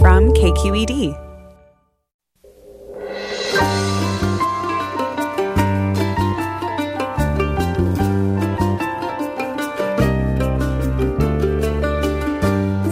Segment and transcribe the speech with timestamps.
[0.00, 1.12] from KQED.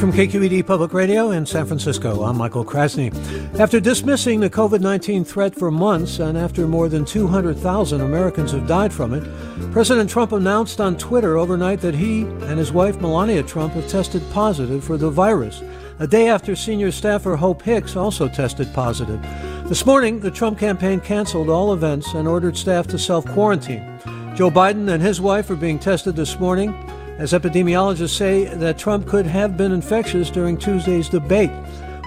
[0.00, 3.14] From KQED Public Radio in San Francisco, I'm Michael Krasny.
[3.60, 8.66] After dismissing the COVID 19 threat for months and after more than 200,000 Americans have
[8.66, 9.22] died from it,
[9.70, 14.22] President Trump announced on Twitter overnight that he and his wife Melania Trump have tested
[14.32, 15.62] positive for the virus.
[15.98, 19.22] A day after senior staffer Hope Hicks also tested positive.
[19.66, 23.98] This morning, the Trump campaign canceled all events and ordered staff to self quarantine.
[24.34, 26.74] Joe Biden and his wife are being tested this morning
[27.16, 31.50] as epidemiologists say that Trump could have been infectious during Tuesday's debate.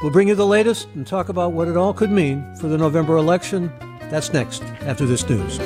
[0.03, 2.77] We'll bring you the latest and talk about what it all could mean for the
[2.77, 3.71] November election.
[4.11, 5.57] That's next, after this news.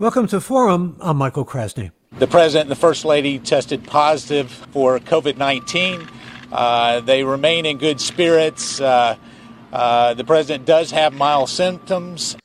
[0.00, 0.96] Welcome to Forum.
[1.00, 1.90] I'm Michael Krasny.
[2.20, 6.08] The President and the First Lady tested positive for COVID 19.
[6.52, 8.80] Uh, they remain in good spirits.
[8.80, 9.16] Uh,
[9.72, 12.36] uh, the president does have mild symptoms.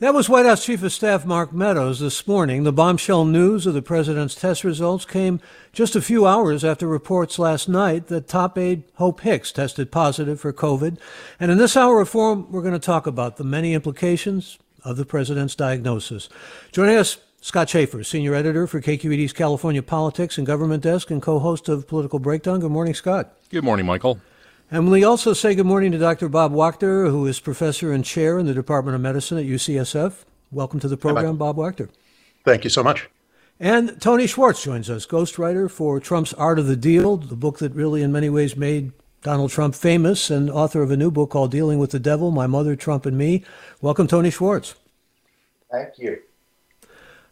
[0.00, 2.64] That was White House Chief of Staff Mark Meadows this morning.
[2.64, 5.40] The bombshell news of the president's test results came
[5.72, 10.38] just a few hours after reports last night that top aide Hope Hicks tested positive
[10.38, 10.98] for COVID.
[11.38, 14.96] And in this hour of forum, we're going to talk about the many implications of
[14.96, 16.28] the president's diagnosis.
[16.72, 21.38] Joining us Scott Shafer, senior editor for KQED's California Politics and Government Desk and co
[21.38, 22.60] host of Political Breakdown.
[22.60, 23.32] Good morning, Scott.
[23.48, 24.20] Good morning, Michael.
[24.70, 26.28] And we also say good morning to Dr.
[26.28, 30.24] Bob Wachter, who is professor and chair in the Department of Medicine at UCSF.
[30.52, 31.88] Welcome to the program, Bob Wachter.
[32.44, 33.08] Thank you so much.
[33.58, 37.74] And Tony Schwartz joins us, ghostwriter for Trump's Art of the Deal, the book that
[37.74, 38.92] really, in many ways, made
[39.22, 42.46] Donald Trump famous, and author of a new book called Dealing with the Devil My
[42.46, 43.44] Mother, Trump, and Me.
[43.82, 44.74] Welcome, Tony Schwartz.
[45.70, 46.20] Thank you.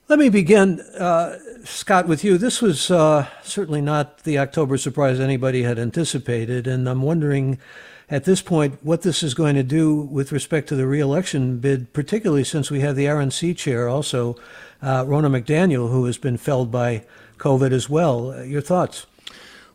[0.08, 2.38] Let me begin, uh, Scott, with you.
[2.38, 7.58] This was uh, certainly not the October surprise anybody had anticipated, and I'm wondering
[8.10, 11.92] at this point what this is going to do with respect to the reelection bid,
[11.92, 14.36] particularly since we have the RNC chair also,
[14.80, 17.04] uh, Ronna McDaniel, who has been felled by
[17.38, 18.42] COVID as well.
[18.44, 19.06] Your thoughts?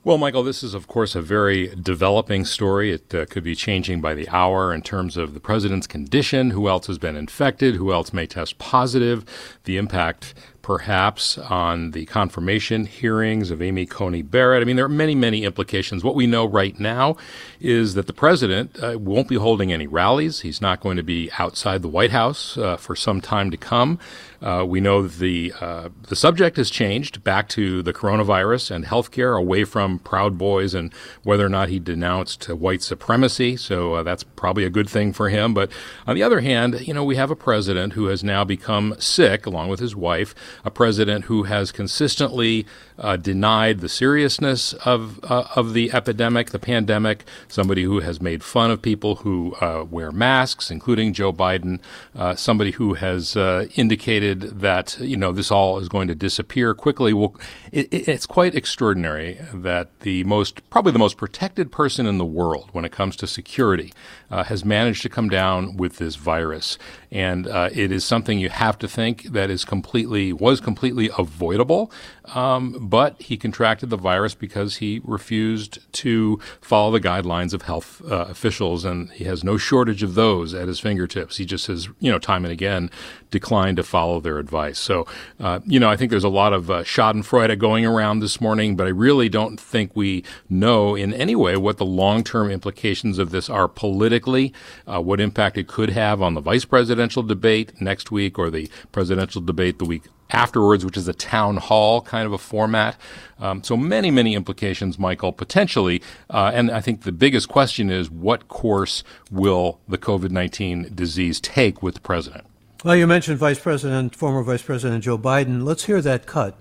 [0.05, 2.91] Well, Michael, this is, of course, a very developing story.
[2.91, 6.67] It uh, could be changing by the hour in terms of the president's condition, who
[6.67, 9.23] else has been infected, who else may test positive,
[9.63, 14.61] the impact perhaps on the confirmation hearings of Amy Coney Barrett.
[14.61, 16.03] I mean, there are many, many implications.
[16.03, 17.15] What we know right now
[17.61, 20.41] is that the president uh, won't be holding any rallies.
[20.41, 23.99] He's not going to be outside the White House uh, for some time to come.
[24.43, 29.39] Uh, we know the uh, the subject has changed back to the coronavirus and healthcare,
[29.39, 30.93] away from Proud Boys and
[31.23, 33.55] whether or not he denounced white supremacy.
[33.55, 35.53] So uh, that's probably a good thing for him.
[35.53, 35.71] But
[36.05, 39.45] on the other hand, you know, we have a president who has now become sick,
[39.45, 42.65] along with his wife, a president who has consistently
[42.97, 47.25] uh, denied the seriousness of uh, of the epidemic, the pandemic.
[47.47, 51.79] Somebody who has made fun of people who uh, wear masks, including Joe Biden.
[52.15, 56.73] Uh, somebody who has uh, indicated that you know this all is going to disappear
[56.73, 57.13] quickly.
[57.13, 57.35] Well,
[57.71, 62.69] it, it's quite extraordinary that the most probably the most protected person in the world
[62.71, 63.93] when it comes to security
[64.29, 66.77] uh, has managed to come down with this virus,
[67.13, 71.91] and it is something you have to think that is completely was completely avoidable.
[72.35, 78.01] Um, but he contracted the virus because he refused to follow the guidelines of health
[78.09, 81.37] uh, officials, and he has no shortage of those at his fingertips.
[81.37, 82.89] He just has, you know, time and again
[83.29, 84.79] declined to follow their advice.
[84.79, 85.05] So,
[85.39, 88.75] uh, you know, I think there's a lot of uh, Schadenfreude going around this morning,
[88.75, 93.31] but I really don't think we know in any way what the long-term implications of
[93.31, 94.53] this are politically,
[94.87, 96.65] uh, what impact it could have on the vice
[97.03, 101.57] presidential debate next week or the presidential debate the week afterwards, which is a town
[101.57, 102.95] hall kind of a format.
[103.39, 106.01] Um, so many, many implications, Michael, potentially.
[106.29, 111.41] Uh, and I think the biggest question is what course will the COVID 19 disease
[111.41, 112.45] take with the president?
[112.85, 115.63] Well, you mentioned Vice President, former Vice President Joe Biden.
[115.63, 116.57] Let's hear that cut.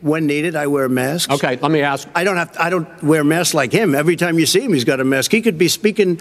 [0.00, 1.32] When needed, I wear masks.
[1.32, 2.08] Okay, let me ask.
[2.12, 2.52] I don't have.
[2.52, 3.94] To, I don't wear masks like him.
[3.94, 5.30] Every time you see him, he's got a mask.
[5.30, 6.20] He could be speaking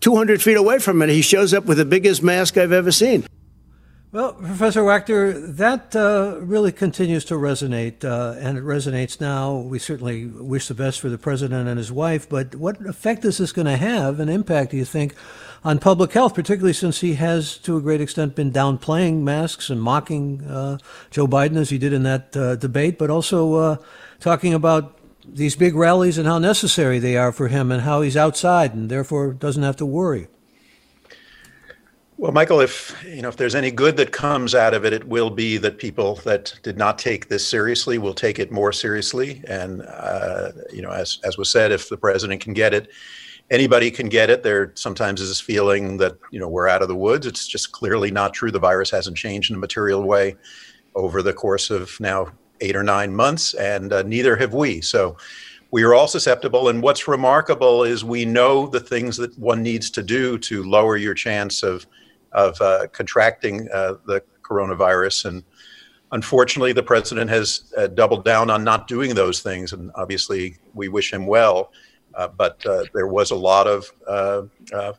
[0.00, 1.08] 200 feet away from it.
[1.08, 3.26] He shows up with the biggest mask I've ever seen.
[4.12, 9.56] Well, Professor Wachter, that uh, really continues to resonate, uh, and it resonates now.
[9.56, 13.36] We certainly wish the best for the president and his wife, but what effect is
[13.36, 15.14] this going to have, an impact, do you think,
[15.64, 19.82] on public health, particularly since he has, to a great extent, been downplaying masks and
[19.82, 20.78] mocking uh,
[21.10, 23.76] Joe Biden as he did in that uh, debate, but also uh,
[24.20, 24.95] talking about
[25.32, 28.90] these big rallies and how necessary they are for him and how he's outside and
[28.90, 30.28] therefore doesn't have to worry?
[32.18, 35.06] Well, Michael, if you know if there's any good that comes out of it, it
[35.06, 39.42] will be that people that did not take this seriously will take it more seriously.
[39.46, 42.88] And uh, you know, as as was said, if the president can get it,
[43.50, 44.42] anybody can get it.
[44.42, 47.26] There sometimes is this feeling that you know we're out of the woods.
[47.26, 48.50] It's just clearly not true.
[48.50, 50.36] The virus hasn't changed in a material way
[50.94, 52.28] over the course of now
[52.60, 54.80] eight or nine months, and uh, neither have we.
[54.80, 55.16] So
[55.70, 56.68] we are all susceptible.
[56.68, 60.96] And what's remarkable is we know the things that one needs to do to lower
[60.96, 61.86] your chance of
[62.32, 65.24] of uh, contracting uh, the coronavirus.
[65.26, 65.42] And
[66.12, 69.72] unfortunately, the president has uh, doubled down on not doing those things.
[69.72, 71.72] And obviously, we wish him well.
[72.16, 74.42] Uh, but uh, there was a lot of uh,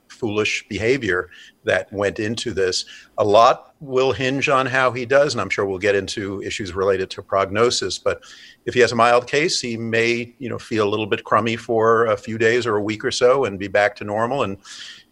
[0.07, 1.29] foolish behavior
[1.63, 2.85] that went into this.
[3.17, 6.73] A lot will hinge on how he does, and I'm sure we'll get into issues
[6.73, 7.97] related to prognosis.
[7.97, 8.21] But
[8.65, 11.55] if he has a mild case, he may, you know, feel a little bit crummy
[11.55, 14.43] for a few days or a week or so, and be back to normal.
[14.43, 14.57] And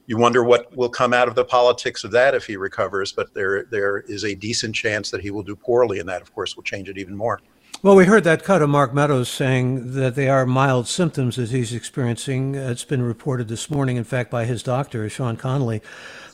[0.05, 3.33] you wonder what will come out of the politics of that if he recovers, but
[3.33, 6.55] there there is a decent chance that he will do poorly, and that, of course,
[6.55, 7.41] will change it even more.
[7.85, 11.51] Well, we heard that cut of Mark Meadows saying that they are mild symptoms that
[11.51, 12.55] he's experiencing.
[12.55, 15.83] It's been reported this morning, in fact, by his doctor, Sean Conley.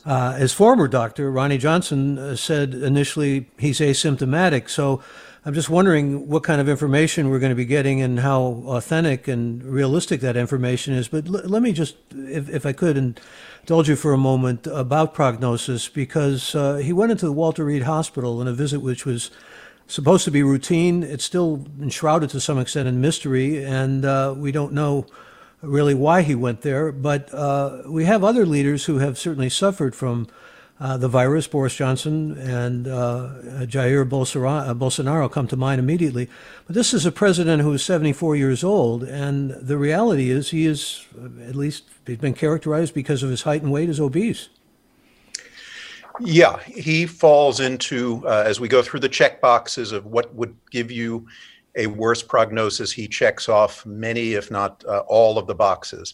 [0.06, 4.70] Uh, his former doctor, Ronnie Johnson, uh, said initially he's asymptomatic.
[4.70, 5.04] So
[5.44, 9.28] I'm just wondering what kind of information we're going to be getting and how authentic
[9.28, 11.10] and realistic that information is.
[11.10, 15.14] But l- let me just, if, if I could, indulge you for a moment about
[15.14, 19.32] prognosis because uh, he went into the Walter Reed Hospital in a visit which was
[19.88, 21.04] supposed to be routine.
[21.04, 25.06] It's still enshrouded to some extent in mystery, and uh, we don't know
[25.62, 26.92] really why he went there.
[26.92, 30.28] But uh, we have other leaders who have certainly suffered from
[30.82, 33.30] uh, the virus, Boris Johnson and uh,
[33.68, 36.28] Jair uh, Bolsonaro come to mind immediately.
[36.66, 40.66] But this is a president who is 74 years old, and the reality is he
[40.66, 41.06] is,
[41.48, 44.50] at least, he's been characterized because of his height and weight as obese.
[46.20, 50.56] Yeah, he falls into, uh, as we go through the check boxes of what would
[50.70, 51.28] give you
[51.76, 56.14] a worse prognosis, he checks off many, if not uh, all, of the boxes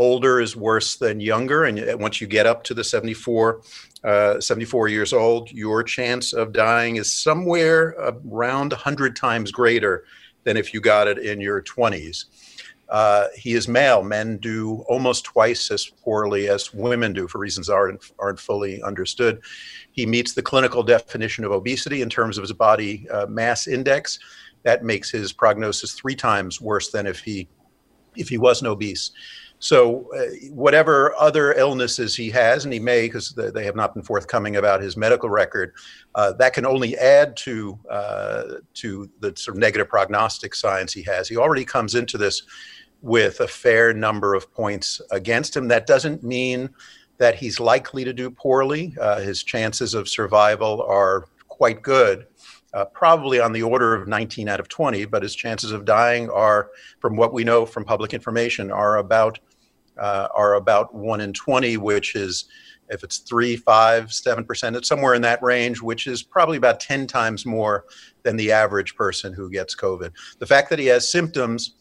[0.00, 1.64] older is worse than younger.
[1.64, 3.60] And once you get up to the 74,
[4.02, 10.04] uh, 74 years old, your chance of dying is somewhere around 100 times greater
[10.44, 12.24] than if you got it in your 20s.
[12.90, 14.02] Uh, he is male.
[14.02, 19.40] Men do almost twice as poorly as women do for reasons aren't, aren't fully understood.
[19.92, 24.18] He meets the clinical definition of obesity in terms of his body uh, mass index.
[24.64, 27.48] That makes his prognosis three times worse than if he
[28.16, 29.12] if he wasn't obese.
[29.62, 34.02] So, uh, whatever other illnesses he has, and he may, because they have not been
[34.02, 35.74] forthcoming about his medical record,
[36.14, 38.42] uh, that can only add to uh,
[38.74, 41.28] to the sort of negative prognostic signs he has.
[41.28, 42.42] He already comes into this
[43.02, 45.68] with a fair number of points against him.
[45.68, 46.70] That doesn't mean
[47.18, 48.94] that he's likely to do poorly.
[49.00, 52.26] Uh, his chances of survival are quite good
[52.72, 56.30] uh, probably on the order of 19 out of 20, but his chances of dying
[56.30, 56.70] are,
[57.00, 59.38] from what we know from public information, are about
[59.98, 62.46] uh, are about one in 20, which is
[62.88, 66.80] if it's three, five, seven percent, it's somewhere in that range, which is probably about
[66.80, 67.84] 10 times more
[68.22, 70.12] than the average person who gets COVID.
[70.38, 71.74] The fact that he has symptoms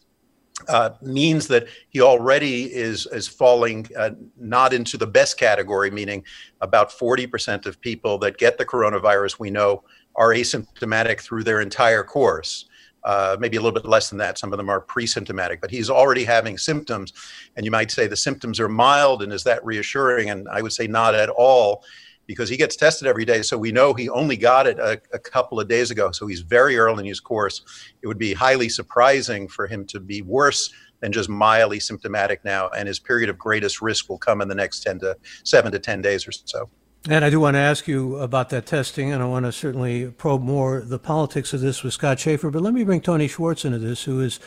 [0.67, 6.23] uh, means that he already is is falling uh, not into the best category, meaning
[6.61, 9.83] about 40% of people that get the coronavirus we know
[10.15, 12.65] are asymptomatic through their entire course.
[13.05, 14.37] Uh, maybe a little bit less than that.
[14.37, 17.13] Some of them are pre-symptomatic, but he's already having symptoms,
[17.55, 20.29] and you might say the symptoms are mild, and is that reassuring?
[20.29, 21.85] And I would say not at all,
[22.29, 25.17] because he gets tested every day, so we know he only got it a, a
[25.17, 26.11] couple of days ago.
[26.11, 27.63] So he's very early in his course.
[28.03, 32.69] It would be highly surprising for him to be worse than just mildly symptomatic now,
[32.69, 35.79] and his period of greatest risk will come in the next ten to seven to
[35.79, 36.69] ten days or so.
[37.09, 40.11] And I do want to ask you about that testing, and I want to certainly
[40.11, 42.51] probe more the politics of this with Scott Shafer.
[42.51, 44.39] But let me bring Tony Schwartz into this, who is,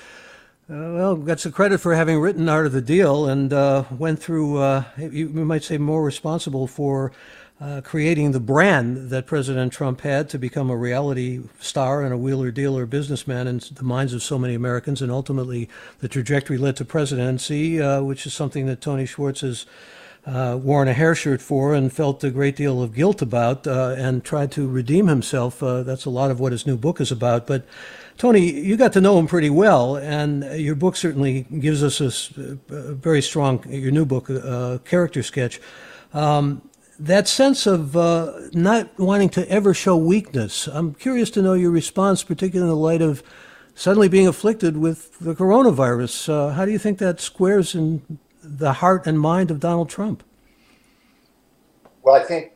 [0.71, 4.21] uh, well, gets the credit for having written Art of the Deal and uh, went
[4.23, 7.11] through, uh, you might say, more responsible for
[7.63, 12.19] uh, creating the brand that President Trump had to become a reality star and a
[12.19, 15.01] wheeler dealer businessman in the minds of so many Americans.
[15.01, 15.69] And ultimately,
[16.01, 19.65] the trajectory led to presidency, uh, which is something that Tony Schwartz has
[20.27, 23.95] uh, worn a hair shirt for and felt a great deal of guilt about uh,
[23.97, 25.63] and tried to redeem himself.
[25.63, 27.47] Uh, that's a lot of what his new book is about.
[27.47, 27.65] But
[28.19, 32.57] Tony, you got to know him pretty well, and your book certainly gives us a,
[32.69, 35.61] very strong, your new book, uh, character sketch.
[36.13, 36.63] Um,
[37.07, 40.69] that sense of uh, not wanting to ever show weakness.
[40.69, 43.25] I'm curious to know your response, particularly in the light of
[43.75, 46.29] suddenly being afflicted with the coronavirus.
[46.29, 50.23] Uh, how do you think that squares in the heart and mind of Donald Trump?
[52.03, 52.53] Well, I think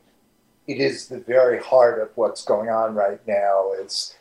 [0.65, 4.15] it is the very heart of what's going on right now is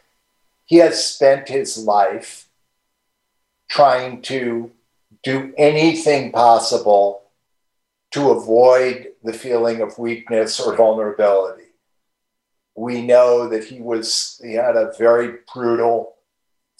[0.64, 2.48] he has spent his life
[3.68, 4.72] trying to
[5.22, 7.25] do anything possible
[8.16, 11.64] to avoid the feeling of weakness or vulnerability.
[12.74, 16.14] We know that he was he had a very brutal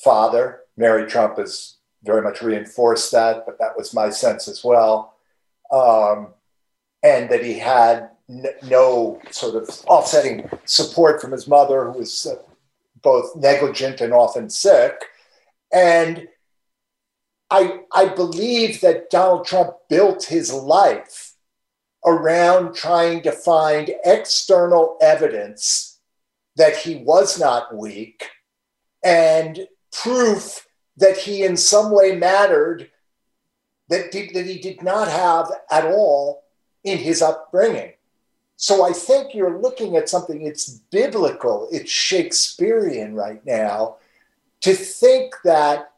[0.02, 0.60] father.
[0.78, 1.74] Mary Trump has
[2.04, 5.14] very much reinforced that, but that was my sense as well.
[5.70, 6.28] Um,
[7.02, 12.24] and that he had n- no sort of offsetting support from his mother, who was
[12.24, 12.36] uh,
[13.02, 14.94] both negligent and often sick.
[15.70, 16.28] And
[17.50, 21.34] I, I believe that Donald Trump built his life
[22.04, 25.98] around trying to find external evidence
[26.56, 28.28] that he was not weak
[29.04, 32.90] and proof that he in some way mattered
[33.88, 36.44] that, did, that he did not have at all
[36.82, 37.92] in his upbringing.
[38.56, 43.96] So I think you're looking at something, it's biblical, it's Shakespearean right now,
[44.62, 45.90] to think that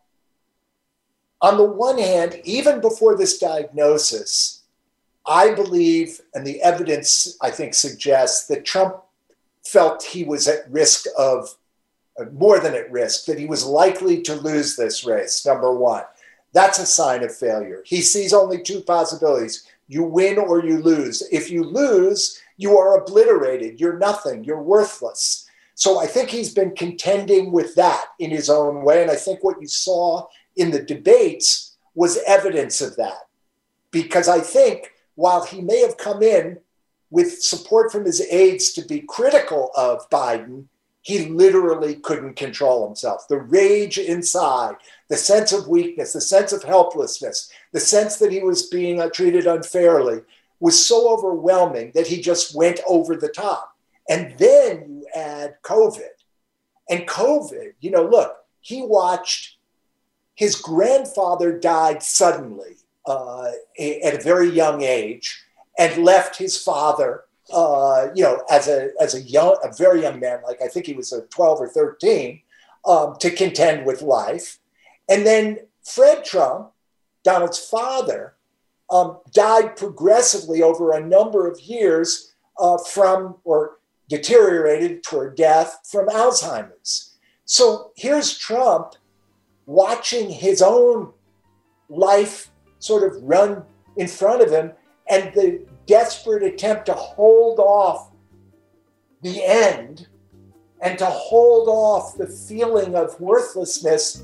[1.40, 4.62] on the one hand, even before this diagnosis,
[5.26, 8.97] I believe, and the evidence I think suggests that Trump
[9.64, 11.54] felt he was at risk of
[12.18, 16.04] uh, more than at risk, that he was likely to lose this race, number one.
[16.52, 17.83] That's a sign of failure.
[17.85, 21.23] He sees only two possibilities you win or you lose.
[21.30, 23.80] If you lose, you are obliterated.
[23.80, 24.45] You're nothing.
[24.45, 25.49] You're worthless.
[25.75, 29.02] So I think he's been contending with that in his own way.
[29.02, 30.26] And I think what you saw
[30.58, 33.28] in the debates was evidence of that.
[33.90, 36.58] Because I think while he may have come in
[37.10, 40.66] with support from his aides to be critical of Biden,
[41.02, 43.26] he literally couldn't control himself.
[43.28, 44.76] The rage inside,
[45.08, 49.08] the sense of weakness, the sense of helplessness, the sense that he was being uh,
[49.08, 50.20] treated unfairly
[50.60, 53.76] was so overwhelming that he just went over the top.
[54.10, 56.08] And then you add COVID.
[56.90, 59.57] And COVID, you know, look, he watched
[60.38, 62.76] his grandfather died suddenly
[63.07, 65.42] uh, at a very young age
[65.76, 70.21] and left his father uh, you know, as a as a young, a very young
[70.21, 72.42] man, like I think he was a 12 or 13,
[72.85, 74.59] um, to contend with life.
[75.09, 76.73] And then Fred Trump,
[77.25, 78.35] Donald's father,
[78.90, 83.78] um, died progressively over a number of years uh, from or
[84.11, 87.16] deteriorated toward death from Alzheimer's.
[87.47, 88.95] So here's Trump
[89.68, 91.12] watching his own
[91.90, 93.62] life sort of run
[93.98, 94.72] in front of him
[95.10, 98.10] and the desperate attempt to hold off
[99.20, 100.08] the end
[100.80, 104.22] and to hold off the feeling of worthlessness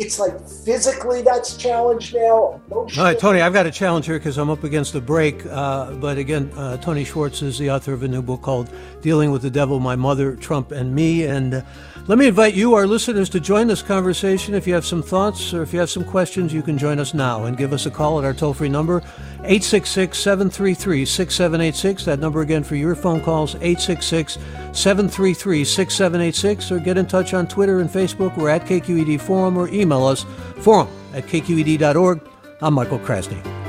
[0.00, 2.58] it's like physically that's challenged now.
[2.70, 5.44] All right, Tony, I've got a challenge here because I'm up against a break.
[5.44, 8.70] Uh, but again, uh, Tony Schwartz is the author of a new book called
[9.02, 11.24] Dealing with the Devil My Mother, Trump, and Me.
[11.24, 11.62] And uh,
[12.06, 14.54] let me invite you, our listeners, to join this conversation.
[14.54, 17.12] If you have some thoughts or if you have some questions, you can join us
[17.12, 19.02] now and give us a call at our toll free number,
[19.44, 22.06] 866 733 6786.
[22.06, 24.38] That number again for your phone calls, 866
[24.72, 26.72] 733 6786.
[26.72, 28.36] Or get in touch on Twitter and Facebook.
[28.36, 30.24] We're at KQED Forum or email email us,
[30.58, 32.20] forum at kqed.org.
[32.62, 33.59] I'm Michael Krasny.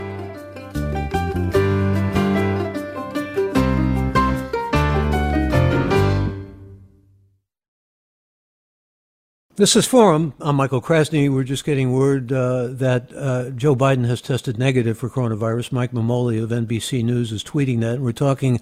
[9.62, 10.34] This is Forum.
[10.42, 11.32] I'm Michael Krasny.
[11.32, 15.72] We're just getting word uh, that uh, Joe Biden has tested negative for coronavirus.
[15.72, 18.00] Mike Memoli of NBC News is tweeting that.
[18.00, 18.60] We're talking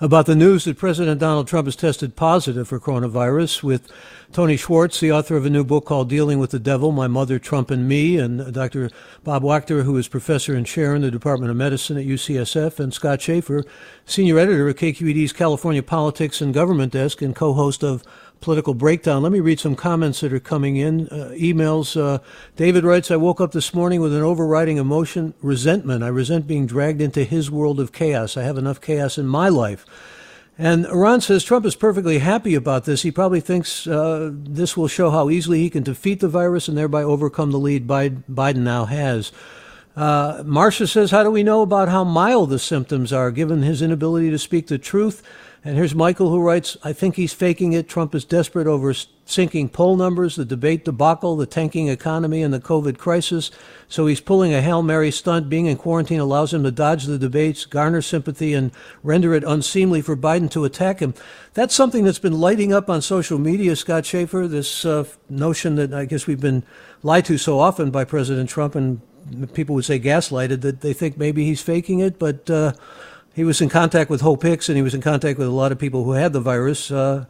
[0.00, 3.92] about the news that President Donald Trump has tested positive for coronavirus with
[4.32, 7.38] Tony Schwartz, the author of a new book called Dealing with the Devil My Mother,
[7.38, 8.90] Trump, and Me, and Dr.
[9.24, 12.94] Bob Wachter, who is professor and chair in the Department of Medicine at UCSF, and
[12.94, 13.64] Scott Shafer,
[14.06, 18.02] senior editor of KQED's California Politics and Government Desk and co host of
[18.40, 19.22] political breakdown.
[19.22, 21.08] Let me read some comments that are coming in.
[21.08, 22.00] Uh, emails.
[22.00, 22.18] Uh,
[22.56, 26.02] David writes, I woke up this morning with an overriding emotion, resentment.
[26.04, 28.36] I resent being dragged into his world of chaos.
[28.36, 29.84] I have enough chaos in my life.
[30.60, 33.02] And Iran says Trump is perfectly happy about this.
[33.02, 36.76] He probably thinks uh, this will show how easily he can defeat the virus and
[36.76, 39.30] thereby overcome the lead Biden now has.
[39.94, 43.82] Uh, Marcia says, How do we know about how mild the symptoms are given his
[43.82, 45.22] inability to speak the truth?
[45.64, 47.88] And here's Michael who writes, I think he's faking it.
[47.88, 52.60] Trump is desperate over sinking poll numbers, the debate debacle, the tanking economy, and the
[52.60, 53.50] COVID crisis.
[53.88, 55.50] So he's pulling a Hail Mary stunt.
[55.50, 58.70] Being in quarantine allows him to dodge the debates, garner sympathy, and
[59.02, 61.12] render it unseemly for Biden to attack him.
[61.54, 65.92] That's something that's been lighting up on social media, Scott Shafer, this uh, notion that
[65.92, 66.62] I guess we've been
[67.02, 69.00] lied to so often by President Trump, and
[69.54, 72.18] people would say gaslighted, that they think maybe he's faking it.
[72.18, 72.72] But uh,
[73.34, 75.72] he was in contact with Hope Hicks, and he was in contact with a lot
[75.72, 76.90] of people who had the virus.
[76.90, 77.26] Uh,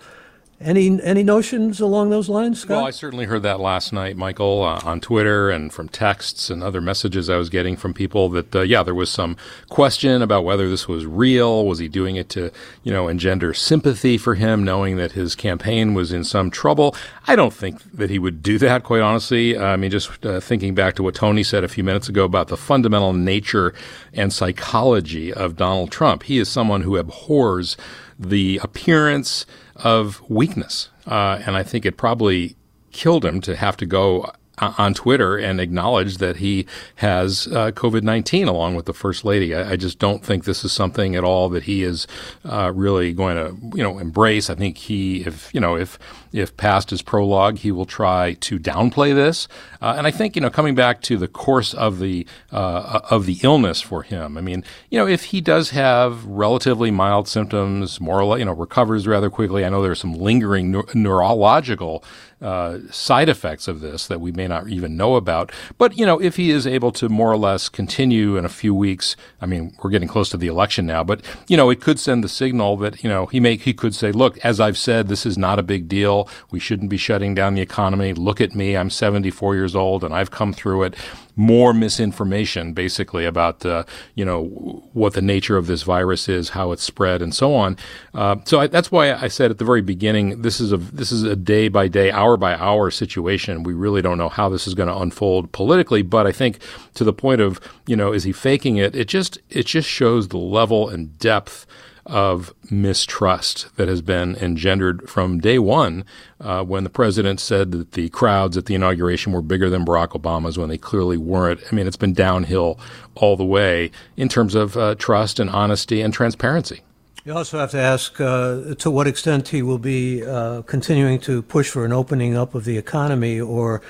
[0.61, 2.79] any any notions along those lines, Scott?
[2.79, 6.63] Well, I certainly heard that last night, Michael, uh, on Twitter and from texts and
[6.63, 9.37] other messages I was getting from people that uh, yeah, there was some
[9.69, 11.65] question about whether this was real.
[11.65, 12.51] Was he doing it to
[12.83, 16.95] you know engender sympathy for him, knowing that his campaign was in some trouble?
[17.29, 19.57] I don't think that he would do that, quite honestly.
[19.57, 22.49] I mean, just uh, thinking back to what Tony said a few minutes ago about
[22.49, 23.75] the fundamental nature
[24.13, 26.25] and psychology of Donald Trump.
[26.25, 27.77] He is someone who abhors
[28.19, 29.47] the appearance
[29.79, 30.91] of weakness.
[31.07, 32.57] Uh, and I think it probably
[32.91, 36.67] killed him to have to go on Twitter and acknowledge that he
[36.97, 39.55] has uh, COVID 19 along with the First Lady.
[39.55, 42.07] I, I, just don't think this is something at all that he is
[42.45, 44.51] uh, really going to, you know, embrace.
[44.51, 45.99] I think he, if, you know, if
[46.33, 49.49] if past his prologue, he will try to downplay this.
[49.81, 53.27] Uh, and I think you know, coming back to the course of the uh, of
[53.27, 58.01] the illness for him, I mean, you know, if he does have relatively mild symptoms,
[58.01, 59.65] more you know, recovers rather quickly.
[59.65, 62.05] I know there are some lingering neurological
[62.41, 65.53] uh, side effects of this that we may not even know about.
[65.77, 68.75] But you know, if he is able to more or less continue in a few
[68.75, 71.99] weeks, I mean, we're getting close to the election now, but you know, it could
[71.99, 75.09] send the signal that you know he may he could say, look, as I've said,
[75.09, 76.18] this is not a big deal.
[76.51, 78.15] We shouldn't be shutting down the economy.
[78.15, 78.77] Look at me.
[78.77, 80.95] I'm 74 years old and I've come through it.
[81.37, 83.85] More misinformation, basically, about uh,
[84.17, 84.47] you know
[84.93, 87.77] what the nature of this virus is, how it's spread, and so on.
[88.13, 91.13] Uh, so I, that's why I said at the very beginning, this is a this
[91.13, 93.63] is a day by day, hour by hour situation.
[93.63, 96.59] We really don't know how this is going to unfold politically, but I think
[96.95, 98.97] to the point of you know, is he faking it?
[98.97, 101.67] It just it just shows the level and depth
[102.09, 106.05] of mistrust that has been engendered from day one
[106.41, 110.09] uh, when the president said that the crowds at the inauguration were bigger than Barack
[110.09, 111.61] Obama's when they clearly weren't.
[111.71, 112.81] I mean, it's been downhill
[113.15, 116.81] all the way in terms of uh, trust and honesty and transparency.
[117.25, 121.43] You also have to ask uh, to what extent he will be uh, continuing to
[121.43, 123.83] push for an opening up of the economy or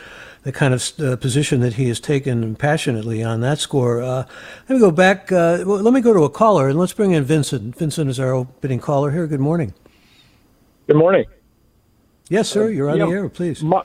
[0.42, 4.02] the kind of uh, position that he has taken passionately on that score.
[4.02, 4.24] Uh,
[4.68, 5.32] let me go back.
[5.32, 7.76] Uh, well, let me go to a caller and let's bring in Vincent.
[7.76, 9.26] Vincent is our opening caller here.
[9.26, 9.74] Good morning.
[10.86, 11.24] Good morning.
[12.28, 12.68] Yes, sir.
[12.68, 13.28] You're on the air.
[13.28, 13.62] Please.
[13.62, 13.82] My,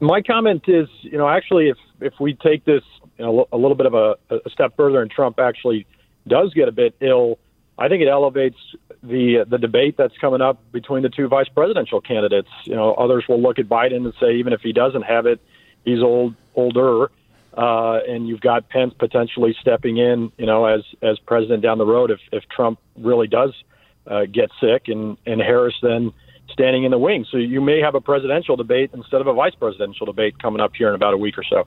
[0.00, 2.82] my, comment is, you know, actually, if if we take this
[3.18, 5.86] you know, a little bit of a, a step further, and Trump actually
[6.26, 7.38] does get a bit ill,
[7.78, 8.58] I think it elevates
[9.02, 12.50] the the debate that's coming up between the two vice presidential candidates.
[12.64, 15.40] You know, others will look at Biden and say, even if he doesn't have it,
[15.84, 17.10] he's old older,
[17.56, 21.86] uh, and you've got Pence potentially stepping in, you know, as as president down the
[21.86, 23.52] road if if Trump really does
[24.06, 26.12] uh, get sick, and and Harris then
[26.50, 27.24] standing in the wing.
[27.30, 30.72] So you may have a presidential debate instead of a vice presidential debate coming up
[30.76, 31.66] here in about a week or so.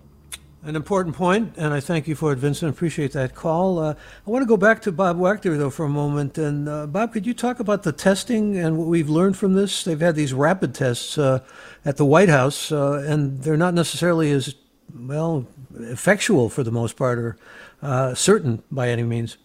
[0.65, 2.73] An important point, and I thank you for it, Vincent.
[2.73, 3.77] Appreciate that call.
[3.77, 3.93] Uh,
[4.25, 6.39] I want to go back to Bob Wachter, though, for a moment.
[6.39, 9.83] And uh, Bob, could you talk about the testing and what we've learned from this?
[9.83, 11.43] They've had these rapid tests uh,
[11.85, 14.55] at the White House, uh, and they're not necessarily as
[14.91, 17.37] well effectual for the most part, or
[17.83, 19.37] uh, certain by any means.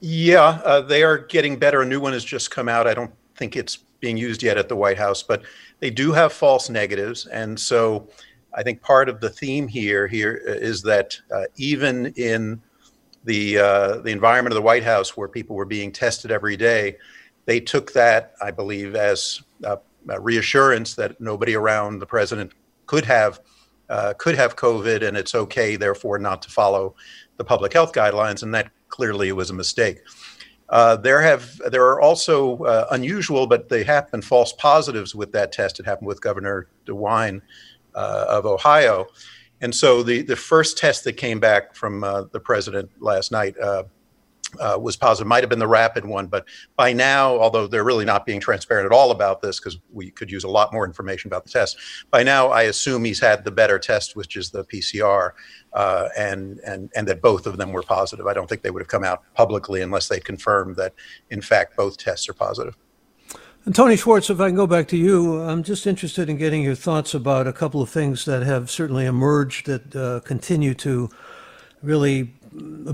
[0.00, 1.82] Yeah, uh, they are getting better.
[1.82, 2.88] A new one has just come out.
[2.88, 5.42] I don't think it's being used yet at the White House, but
[5.78, 8.08] they do have false negatives, and so
[8.54, 12.60] I think part of the theme here here is that uh, even in
[13.24, 16.96] the uh, the environment of the White House, where people were being tested every day,
[17.44, 19.42] they took that, I believe, as
[20.16, 22.52] reassurance that nobody around the president
[22.86, 23.40] could have
[23.90, 26.94] uh, could have COVID, and it's okay, therefore, not to follow
[27.36, 30.00] the public health guidelines, and that clearly was a mistake.
[30.68, 35.32] Uh, there have there are also uh, unusual, but they have been false positives with
[35.32, 35.80] that test.
[35.80, 37.40] It happened with Governor DeWine
[37.98, 39.06] uh, of Ohio.
[39.60, 43.58] And so the, the first test that came back from uh, the president last night
[43.58, 43.82] uh,
[44.60, 45.26] uh, was positive.
[45.26, 48.86] Might have been the rapid one, but by now, although they're really not being transparent
[48.86, 51.76] at all about this because we could use a lot more information about the test.
[52.10, 55.32] By now, I assume he's had the better test, which is the PCR,
[55.74, 58.26] uh, and and and that both of them were positive.
[58.26, 60.94] I don't think they would have come out publicly unless they confirmed that,
[61.30, 62.76] in fact, both tests are positive.
[63.68, 66.62] And Tony Schwartz, if I can go back to you, I'm just interested in getting
[66.62, 71.10] your thoughts about a couple of things that have certainly emerged that uh, continue to
[71.82, 72.32] really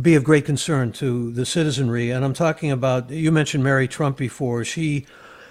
[0.00, 2.10] be of great concern to the citizenry.
[2.10, 4.64] And I'm talking about, you mentioned Mary Trump before.
[4.64, 5.06] She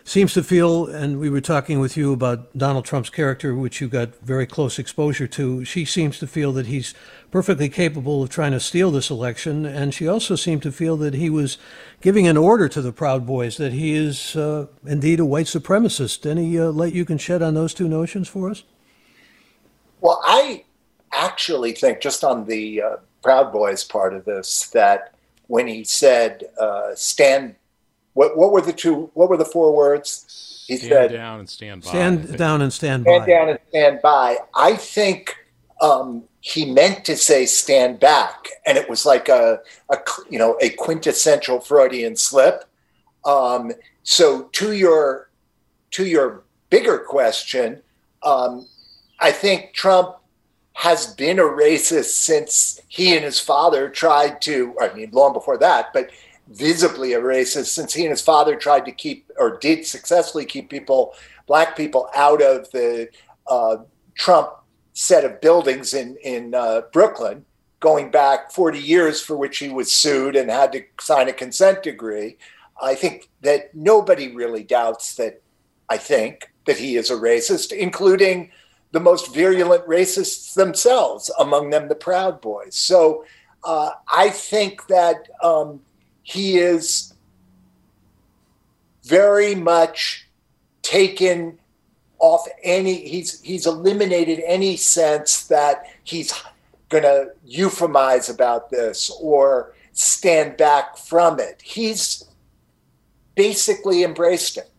[0.06, 3.88] seems to feel, and we were talking with you about Donald Trump's character, which you
[3.88, 5.64] got very close exposure to.
[5.64, 6.94] She seems to feel that he's
[7.32, 11.14] perfectly capable of trying to steal this election, and she also seemed to feel that
[11.14, 11.58] he was
[12.02, 16.30] giving an order to the Proud Boys that he is uh, indeed a white supremacist.
[16.30, 18.64] Any uh, light you can shed on those two notions for us?
[20.02, 20.66] Well, I
[21.14, 25.14] actually think, just on the uh, Proud Boys part of this, that
[25.48, 27.56] when he said, uh, "Stand."
[28.14, 29.12] What what were the two?
[29.14, 30.64] What were the four words?
[30.68, 31.90] He stand said, down and stand by.
[31.90, 33.26] Stand down and stand, stand by.
[33.26, 34.38] Stand down and stand by.
[34.56, 35.36] I think
[35.82, 39.98] um, he meant to say stand back, and it was like a, a
[40.30, 42.64] you know a quintessential Freudian slip.
[43.26, 43.72] Um,
[44.04, 45.30] so to your
[45.92, 47.82] to your bigger question,
[48.24, 48.68] um,
[49.20, 50.18] I think Trump
[50.74, 54.76] has been a racist since he and his father tried to.
[54.82, 56.10] I mean, long before that, but
[56.48, 60.70] visibly a racist since he and his father tried to keep or did successfully keep
[60.70, 61.14] people,
[61.48, 63.10] black people, out of the
[63.48, 63.78] uh,
[64.16, 64.50] Trump
[64.94, 67.46] set of buildings in in uh, Brooklyn,
[67.80, 71.84] going back 40 years, for which he was sued and had to sign a consent
[71.84, 72.38] decree.
[72.82, 75.42] I think that nobody really doubts that.
[75.90, 78.52] I think that he is a racist, including
[78.94, 82.76] the most virulent racists themselves, among them the Proud Boys.
[82.76, 83.26] So
[83.64, 85.82] uh, I think that um,
[86.24, 87.14] he is
[89.04, 90.28] very much
[90.82, 91.60] taken
[92.20, 96.34] off any he's he's eliminated any sense that he's
[96.90, 101.62] going to euphemize about this or stand back from it.
[101.64, 102.24] He's
[103.36, 104.70] basically embraced it.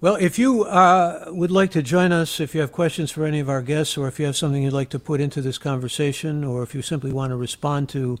[0.00, 3.40] Well, if you uh, would like to join us, if you have questions for any
[3.40, 6.44] of our guests, or if you have something you'd like to put into this conversation,
[6.44, 8.18] or if you simply want to respond to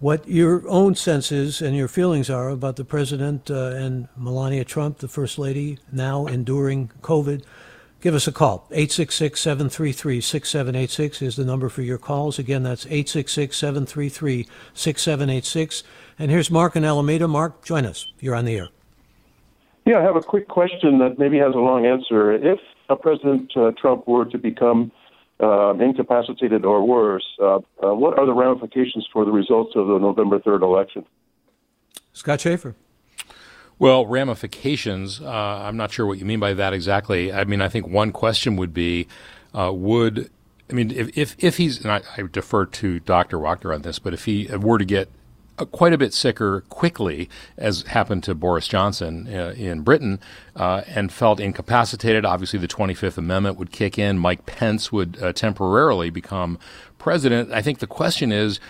[0.00, 4.98] what your own senses and your feelings are about the president uh, and Melania Trump,
[4.98, 7.42] the first lady, now enduring COVID,
[8.00, 8.66] give us a call.
[8.70, 12.38] 866 733 6786 is the number for your calls.
[12.38, 15.82] Again, that's 866 733 6786.
[16.18, 17.26] And here's Mark in Alameda.
[17.26, 18.06] Mark, join us.
[18.20, 18.68] You're on the air.
[19.84, 22.32] Yeah, I have a quick question that maybe has a long answer.
[22.32, 24.92] If a President uh, Trump were to become
[25.40, 29.98] uh, incapacitated or worse, uh, uh, what are the ramifications for the results of the
[29.98, 31.04] November 3rd election?
[32.12, 32.74] Scott Shafer.
[33.78, 37.32] Well, ramifications, uh, I'm not sure what you mean by that exactly.
[37.32, 39.06] I mean, I think one question would be
[39.54, 40.30] uh, would,
[40.68, 43.38] I mean, if, if, if he's, and I, I defer to Dr.
[43.38, 45.08] Wachter on this, but if he were to get
[45.66, 50.20] quite a bit sicker quickly, as happened to Boris Johnson uh, in Britain,
[50.56, 52.24] uh, and felt incapacitated.
[52.24, 54.18] Obviously, the 25th Amendment would kick in.
[54.18, 56.58] Mike Pence would uh, temporarily become
[56.98, 57.52] president.
[57.52, 58.60] I think the question is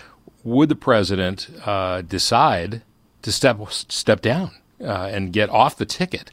[0.43, 2.81] would the president uh, decide
[3.21, 6.31] to step, step down uh, and get off the ticket?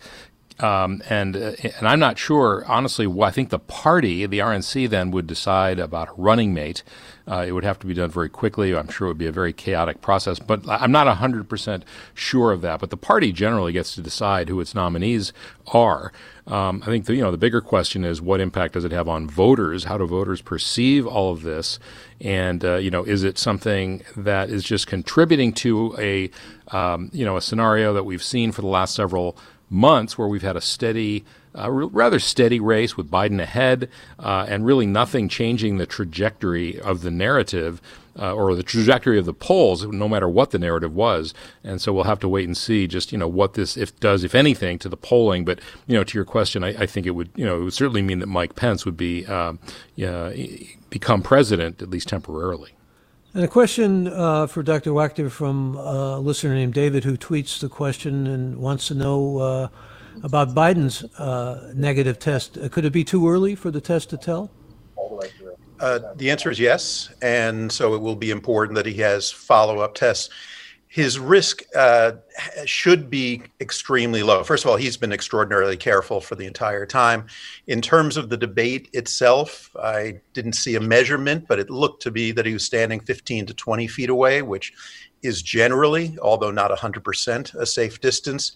[0.58, 3.06] Um, and uh, and I'm not sure, honestly.
[3.22, 6.82] I think the party, the RNC, then would decide about a running mate.
[7.28, 8.74] Uh, it would have to be done very quickly.
[8.74, 11.82] I'm sure it would be a very chaotic process, but I'm not 100%
[12.14, 12.78] sure of that.
[12.78, 15.32] But the party generally gets to decide who its nominees
[15.66, 16.12] are.
[16.46, 19.08] Um, I think the you know the bigger question is what impact does it have
[19.08, 19.84] on voters?
[19.84, 21.78] How do voters perceive all of this?
[22.20, 26.30] And uh, you know, is it something that is just contributing to a
[26.68, 29.36] um, you know a scenario that we've seen for the last several
[29.70, 31.24] months where we've had a steady,
[31.55, 37.02] uh, rather steady race with Biden ahead, uh, and really nothing changing the trajectory of
[37.02, 37.81] the narrative.
[38.18, 41.92] Uh, or the trajectory of the polls, no matter what the narrative was, and so
[41.92, 44.79] we'll have to wait and see just you know what this if does, if anything,
[44.79, 45.44] to the polling.
[45.44, 47.74] But you know, to your question, I, I think it would you know it would
[47.74, 49.52] certainly mean that Mike Pence would be uh,
[50.88, 52.75] become president at least temporarily.
[53.37, 54.92] And a question uh, for Dr.
[54.92, 59.68] Wachter from a listener named David who tweets the question and wants to know uh,
[60.22, 62.57] about Biden's uh, negative test.
[62.57, 64.51] Uh, could it be too early for the test to tell?
[65.79, 67.11] Uh, the answer is yes.
[67.20, 70.31] And so it will be important that he has follow up tests
[70.96, 72.12] his risk uh,
[72.64, 74.42] should be extremely low.
[74.42, 77.26] First of all, he's been extraordinarily careful for the entire time.
[77.66, 82.11] In terms of the debate itself, I didn't see a measurement, but it looked to
[82.11, 84.72] be that he was standing 15 to 20 feet away, which
[85.22, 88.52] is generally, although not 100%, a safe distance.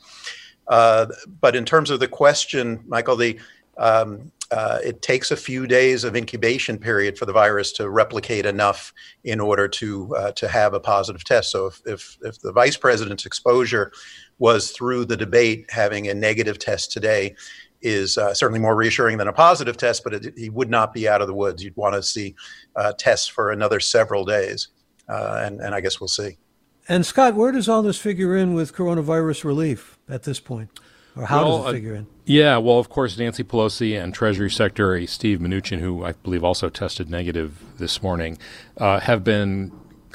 [0.66, 1.08] Uh,
[1.42, 3.38] but in terms of the question, Michael, the
[3.76, 8.46] um, uh, it takes a few days of incubation period for the virus to replicate
[8.46, 8.92] enough
[9.24, 11.50] in order to uh, to have a positive test.
[11.50, 13.92] So if, if if the vice president's exposure
[14.38, 17.34] was through the debate having a negative test today
[17.82, 21.08] is uh, certainly more reassuring than a positive test, but it, he would not be
[21.08, 21.62] out of the woods.
[21.62, 22.34] You'd want to see
[22.76, 24.68] uh, tests for another several days,
[25.08, 26.38] uh, and and I guess we'll see.
[26.88, 30.70] And Scott, where does all this figure in with coronavirus relief at this point?
[31.20, 32.06] Or how well, does it uh, figure in?
[32.24, 36.70] Yeah, well, of course, Nancy Pelosi and Treasury Secretary Steve Mnuchin, who I believe also
[36.70, 38.38] tested negative this morning,
[38.78, 39.70] uh, have been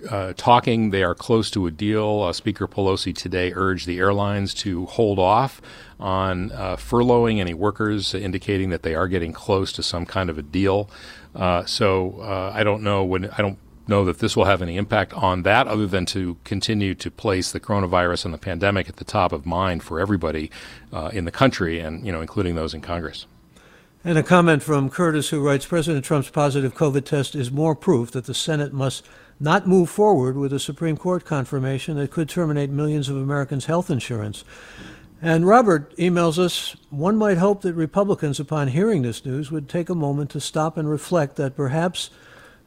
[0.10, 0.90] uh, talking.
[0.90, 2.24] They are close to a deal.
[2.24, 5.62] Uh, Speaker Pelosi today urged the airlines to hold off
[6.00, 10.40] on uh, furloughing any workers, indicating that they are getting close to some kind of
[10.40, 10.90] a deal.
[11.36, 12.20] Uh, so
[12.54, 15.68] I don't know when I don't know that this will have any impact on that
[15.68, 19.46] other than to continue to place the coronavirus and the pandemic at the top of
[19.46, 20.50] mind for everybody
[20.92, 23.26] uh, in the country and, you know, including those in Congress.
[24.04, 28.12] And a comment from Curtis who writes President Trump's positive COVID test is more proof
[28.12, 29.04] that the Senate must
[29.40, 33.90] not move forward with a Supreme Court confirmation that could terminate millions of Americans' health
[33.90, 34.46] insurance.
[35.22, 39.90] And Robert emails us one might hope that Republicans, upon hearing this news, would take
[39.90, 42.12] a moment to stop and reflect that perhaps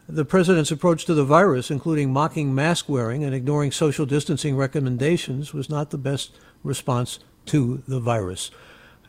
[0.09, 5.53] the president's approach to the virus, including mocking mask wearing and ignoring social distancing recommendations,
[5.53, 8.51] was not the best response to the virus.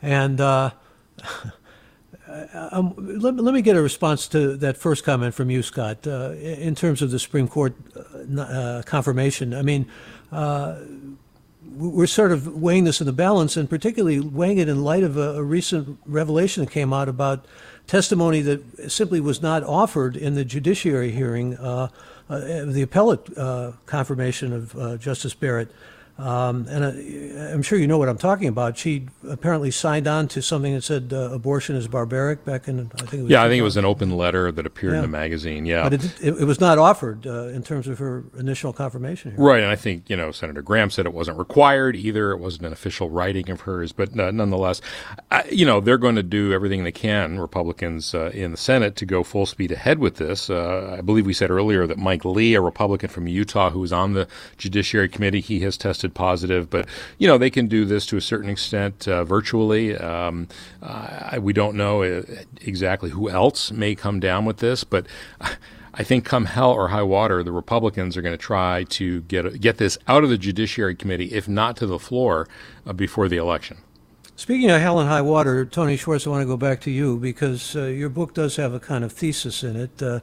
[0.02, 0.72] And uh,
[2.54, 6.32] um, let, let, me get a response to that first comment from you, Scott, uh,
[6.32, 9.54] in terms of the Supreme Court uh, uh confirmation.
[9.54, 9.88] I mean,
[10.32, 10.80] uh,
[11.80, 15.16] we're sort of weighing this in the balance, and particularly weighing it in light of
[15.16, 17.46] a, a, recent revelation that came out about
[17.88, 21.88] testimony that simply was not offered in the judiciary hearing, uh,
[22.30, 25.72] uh, the appellate uh, confirmation of uh, Justice Barrett.
[26.20, 28.78] Um, and uh, I'm sure you know what I'm talking about.
[28.78, 32.98] She apparently signed on to something that said uh, abortion is barbaric back in, I
[32.98, 33.32] think it was.
[33.32, 35.00] Yeah, I think it was an open letter that appeared yeah.
[35.00, 35.66] in a magazine.
[35.66, 35.84] Yeah.
[35.84, 39.32] But it, it, it was not offered uh, in terms of her initial confirmation.
[39.32, 39.40] Here.
[39.40, 39.64] Right.
[39.64, 42.32] And I think, you know, Senator Graham said it wasn't required either.
[42.32, 43.94] It wasn't an official writing of hers.
[43.94, 44.82] But uh, nonetheless,
[45.32, 48.98] I, you know, they're going to do everything they can, Republicans uh, in the Senate,
[48.98, 50.50] to go full speed ahead with this.
[50.50, 53.94] Uh, I believe we said earlier that Mike Lee, a Republican from Utah who was
[53.94, 54.28] on the
[54.58, 56.70] Judiciary Committee, he has tested tested positive.
[56.70, 59.96] But you know, they can do this to a certain extent uh, virtually.
[59.98, 60.48] Um,
[60.82, 62.24] uh, we don't know uh,
[62.62, 65.06] exactly who else may come down with this, but.
[65.92, 69.60] I think come hell or high water, the Republicans are going to try to get
[69.60, 72.48] get this out of the Judiciary Committee, if not to the floor,
[72.86, 73.80] uh, before the election.
[74.36, 77.18] Speaking of hell and high water, Tony Schwartz, I want to go back to you
[77.18, 80.02] because uh, your book does have a kind of thesis in it.
[80.02, 80.20] Uh,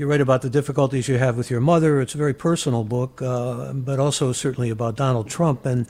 [0.00, 2.00] you write about the difficulties you have with your mother.
[2.00, 5.66] It's a very personal book, uh, but also certainly about Donald Trump.
[5.66, 5.86] And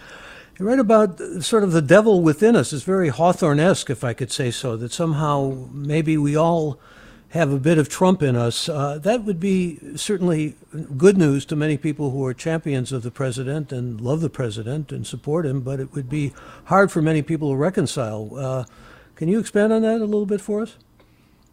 [0.58, 2.72] you write about sort of the devil within us.
[2.72, 6.80] It's very Hawthorne-esque, if I could say so, that somehow maybe we all
[7.28, 8.68] have a bit of Trump in us.
[8.68, 10.56] Uh, that would be certainly
[10.96, 14.90] good news to many people who are champions of the president and love the president
[14.90, 16.32] and support him, but it would be
[16.64, 18.36] hard for many people to reconcile.
[18.36, 18.64] Uh,
[19.14, 20.74] can you expand on that a little bit for us?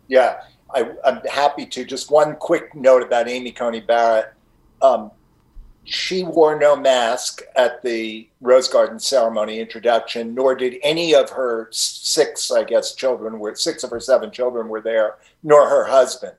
[0.08, 0.38] Yeah.
[0.78, 1.86] I, am happy to.
[1.86, 4.34] Just one quick note about Amy Coney Barrett.
[4.82, 5.12] Um,
[5.84, 11.70] she wore no mask at the Rose Garden ceremony introduction, nor did any of her
[11.72, 16.36] six, I guess, children were six of her seven children were there, nor her husband.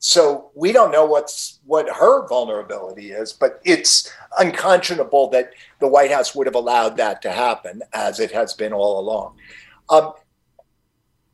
[0.00, 6.10] So we don't know what's what her vulnerability is, but it's unconscionable that the White
[6.10, 9.36] House would have allowed that to happen, as it has been all along.
[9.90, 10.14] Um,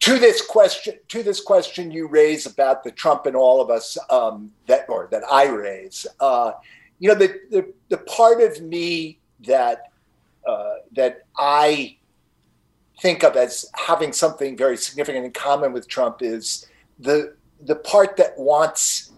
[0.07, 3.99] to this question to this question you raise about the Trump and all of us
[4.09, 6.53] um, that or that I raise, uh,
[7.01, 9.91] you know the, the the part of me that
[10.47, 11.97] uh, that I
[13.01, 16.69] think of as having something very significant in common with Trump is
[17.01, 19.11] the the part that wants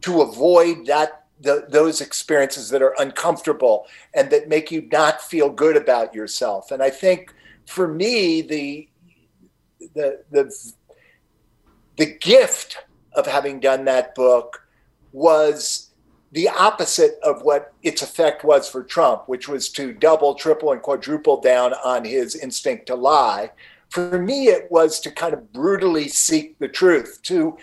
[0.00, 5.50] to avoid that the, those experiences that are uncomfortable and that make you not feel
[5.50, 6.70] good about yourself.
[6.70, 7.34] And I think
[7.66, 8.88] for me, the
[9.94, 10.72] the the
[11.96, 12.78] the gift
[13.14, 14.66] of having done that book
[15.12, 15.90] was
[16.32, 20.82] the opposite of what its effect was for Trump, which was to double, triple, and
[20.82, 23.50] quadruple down on his instinct to lie.
[23.88, 27.56] For me, it was to kind of brutally seek the truth, to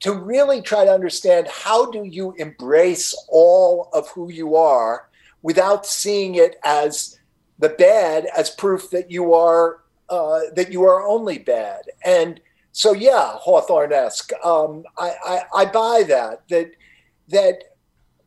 [0.00, 5.08] to really try to understand how do you embrace all of who you are
[5.42, 7.18] without seeing it as
[7.58, 11.82] the bad as proof that you are uh, that you are only bad.
[12.04, 12.40] And
[12.72, 14.32] so, yeah, Hawthorne-esque.
[14.44, 16.42] Um, I, I, I buy that.
[16.48, 16.72] That
[17.28, 17.76] that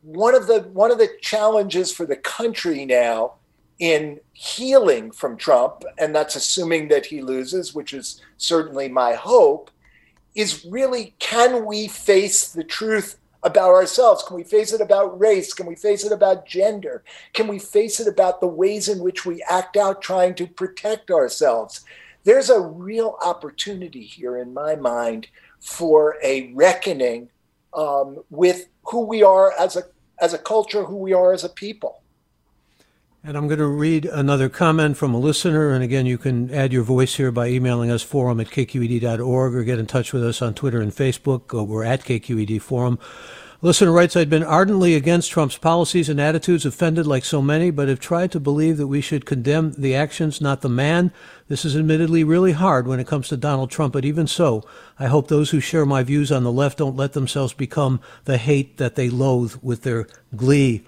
[0.02, 3.34] one of the one of the challenges for the country now
[3.78, 9.70] in healing from Trump, and that's assuming that he loses, which is certainly my hope,
[10.34, 14.24] is really can we face the truth about ourselves?
[14.24, 15.52] Can we face it about race?
[15.52, 17.04] Can we face it about gender?
[17.34, 21.10] Can we face it about the ways in which we act out trying to protect
[21.10, 21.84] ourselves?
[22.24, 25.28] There's a real opportunity here, in my mind,
[25.60, 27.28] for a reckoning
[27.74, 29.82] um, with who we are as a
[30.20, 32.03] as a culture, who we are as a people.
[33.26, 35.70] And I'm going to read another comment from a listener.
[35.70, 39.64] And again, you can add your voice here by emailing us forum at kqed.org or
[39.64, 41.58] get in touch with us on Twitter and Facebook.
[41.58, 42.98] Uh, we're at KQED Forum.
[43.62, 47.88] Listener writes, I'd been ardently against Trump's policies and attitudes, offended like so many, but
[47.88, 51.10] have tried to believe that we should condemn the actions, not the man.
[51.48, 55.06] This is admittedly really hard when it comes to Donald Trump, but even so, I
[55.06, 58.76] hope those who share my views on the left don't let themselves become the hate
[58.76, 60.84] that they loathe with their glee.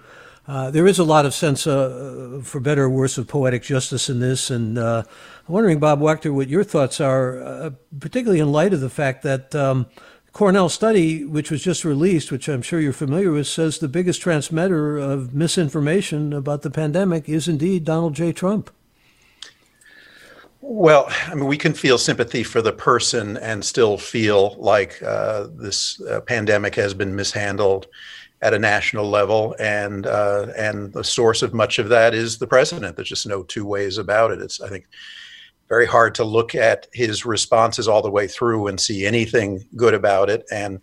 [0.47, 4.09] Uh, there is a lot of sense, uh, for better or worse, of poetic justice
[4.09, 5.03] in this, and uh,
[5.47, 9.23] I'm wondering, Bob Wachter, what your thoughts are, uh, particularly in light of the fact
[9.23, 9.87] that um,
[10.31, 14.21] Cornell study, which was just released, which I'm sure you're familiar with, says the biggest
[14.21, 18.31] transmitter of misinformation about the pandemic is indeed Donald J.
[18.31, 18.69] Trump.
[20.61, 25.47] Well, I mean, we can feel sympathy for the person and still feel like uh,
[25.55, 27.87] this uh, pandemic has been mishandled
[28.41, 32.47] at a national level, and uh, and the source of much of that is the
[32.47, 32.95] president.
[32.95, 34.41] There's just no two ways about it.
[34.41, 34.87] It's I think
[35.69, 39.93] very hard to look at his responses all the way through and see anything good
[39.93, 40.45] about it.
[40.51, 40.79] And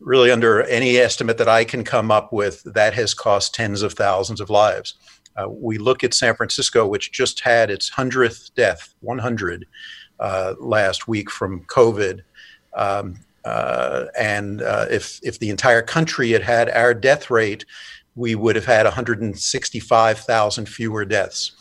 [0.00, 3.92] really, under any estimate that I can come up with, that has cost tens of
[3.92, 4.94] thousands of lives.
[5.36, 9.66] Uh, we look at San Francisco, which just had its 100th death, 100,
[10.18, 12.22] uh, last week from COVID.
[12.74, 17.64] Um, uh, and uh, if, if the entire country had had our death rate,
[18.16, 21.52] we would have had 165,000 fewer deaths.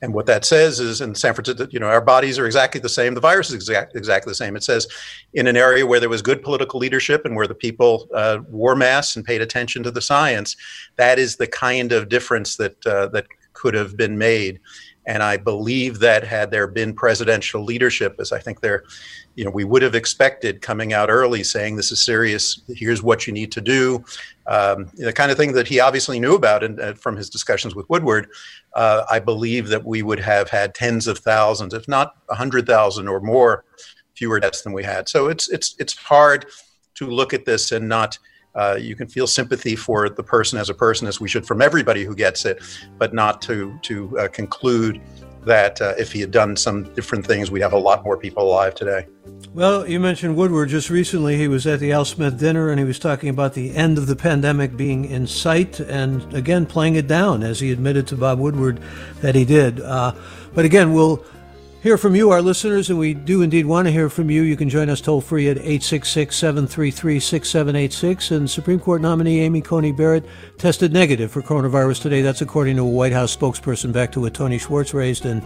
[0.00, 2.88] And what that says is in San Francisco, you know, our bodies are exactly the
[2.88, 3.14] same.
[3.14, 4.56] The virus is exact, exactly the same.
[4.56, 4.86] It says
[5.34, 8.76] in an area where there was good political leadership and where the people uh, wore
[8.76, 10.56] masks and paid attention to the science,
[10.96, 14.60] that is the kind of difference that uh, that could have been made.
[15.06, 18.84] And I believe that had there been presidential leadership, as I think there,
[19.34, 22.62] you know, we would have expected coming out early saying this is serious.
[22.68, 24.04] Here's what you need to do.
[24.46, 27.74] Um, the kind of thing that he obviously knew about and uh, from his discussions
[27.74, 28.28] with Woodward,
[28.74, 32.66] uh, I believe that we would have had tens of thousands, if not a hundred
[32.66, 33.64] thousand or more,
[34.14, 35.08] fewer deaths than we had.
[35.08, 36.46] So it's it's it's hard
[36.94, 38.18] to look at this and not.
[38.54, 41.60] Uh, you can feel sympathy for the person as a person, as we should from
[41.60, 42.62] everybody who gets it,
[42.98, 45.00] but not to to uh, conclude
[45.44, 48.44] that uh, if he had done some different things, we'd have a lot more people
[48.44, 49.06] alive today.
[49.52, 51.36] Well, you mentioned Woodward just recently.
[51.36, 54.06] He was at the Al Smith dinner and he was talking about the end of
[54.06, 58.38] the pandemic being in sight and again playing it down, as he admitted to Bob
[58.38, 58.80] Woodward
[59.20, 59.80] that he did.
[59.80, 60.14] Uh,
[60.54, 61.24] but again, we'll
[61.84, 64.40] hear from you, our listeners, and we do indeed want to hear from you.
[64.40, 68.30] You can join us toll free at 866 733 6786.
[68.30, 70.24] And Supreme Court nominee Amy Coney Barrett
[70.56, 72.22] tested negative for coronavirus today.
[72.22, 75.26] That's according to a White House spokesperson, back to what Tony Schwartz raised.
[75.26, 75.42] And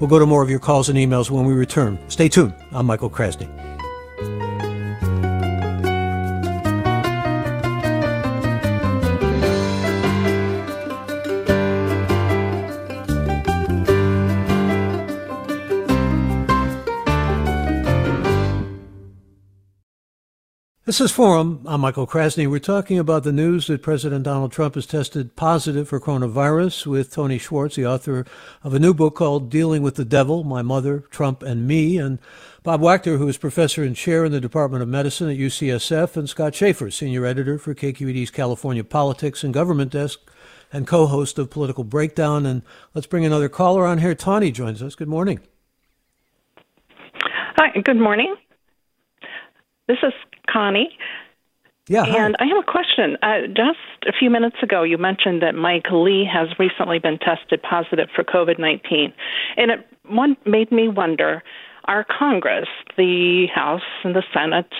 [0.00, 2.00] we'll go to more of your calls and emails when we return.
[2.08, 2.54] Stay tuned.
[2.72, 3.75] I'm Michael Krasny.
[20.96, 21.60] This is Forum.
[21.66, 22.46] I'm Michael Krasny.
[22.48, 27.12] We're talking about the news that President Donald Trump has tested positive for coronavirus with
[27.12, 28.24] Tony Schwartz, the author
[28.64, 32.18] of a new book called Dealing with the Devil My Mother, Trump, and Me, and
[32.62, 36.30] Bob Wachter, who is professor and chair in the Department of Medicine at UCSF, and
[36.30, 40.18] Scott Shafer, senior editor for KQED's California Politics and Government Desk
[40.72, 42.46] and co host of Political Breakdown.
[42.46, 42.62] And
[42.94, 44.14] let's bring another caller on here.
[44.14, 44.94] Tawny joins us.
[44.94, 45.40] Good morning.
[47.58, 48.34] Hi, good morning.
[49.88, 50.14] This is
[50.50, 50.90] Connie.
[51.88, 52.04] Yeah.
[52.04, 52.44] And hi.
[52.44, 53.16] I have a question.
[53.22, 57.62] Uh, just a few minutes ago, you mentioned that Mike Lee has recently been tested
[57.62, 59.12] positive for COVID 19.
[59.56, 61.42] And it one, made me wonder
[61.86, 64.72] our Congress, the House and the Senate,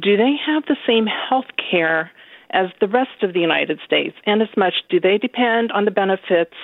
[0.00, 2.10] do they have the same health care
[2.50, 4.16] as the rest of the United States?
[4.24, 6.54] And as much, do they depend on the benefits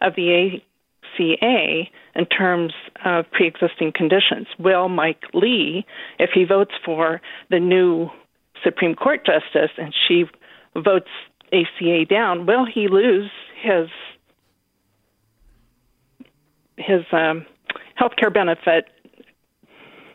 [0.00, 0.60] of the
[1.14, 2.72] ACA in terms
[3.04, 4.46] of pre existing conditions.
[4.58, 5.86] Will Mike Lee,
[6.18, 8.08] if he votes for the new
[8.62, 10.24] Supreme Court justice and she
[10.74, 11.10] votes
[11.52, 13.88] ACA down, will he lose his
[16.76, 17.46] his um,
[17.94, 18.86] health care benefit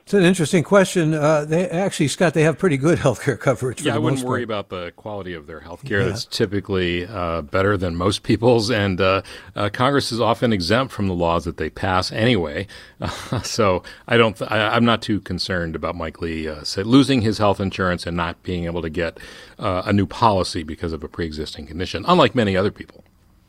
[0.10, 1.14] it's an interesting question.
[1.14, 3.84] Uh, they actually, Scott, they have pretty good health care coverage.
[3.84, 4.66] yeah, I wouldn't worry part.
[4.66, 6.00] about the quality of their health care.
[6.00, 6.08] Yeah.
[6.08, 9.22] That's typically uh, better than most people's, and uh,
[9.56, 12.66] uh Congress is often exempt from the laws that they pass anyway.
[13.44, 14.36] so I don't.
[14.36, 18.18] Th- I, am not too concerned about Mike Lee uh, losing his health insurance and
[18.18, 19.20] not being able to get
[19.60, 23.04] uh, a new policy because of a pre-existing condition, unlike many other people.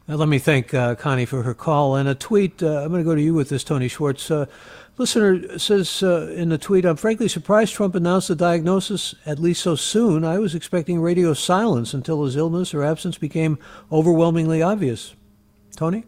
[0.07, 2.63] Now, let me thank Connie for her call and a tweet.
[2.63, 4.31] I'm going to go to you with this, Tony Schwartz.
[4.99, 9.63] Listener says uh, in the tweet, I'm frankly surprised Trump announced the diagnosis at least
[9.63, 10.25] so soon.
[10.25, 13.59] I was expecting radio silence until his illness or absence became
[13.91, 15.15] overwhelmingly obvious.
[15.75, 16.05] Tony?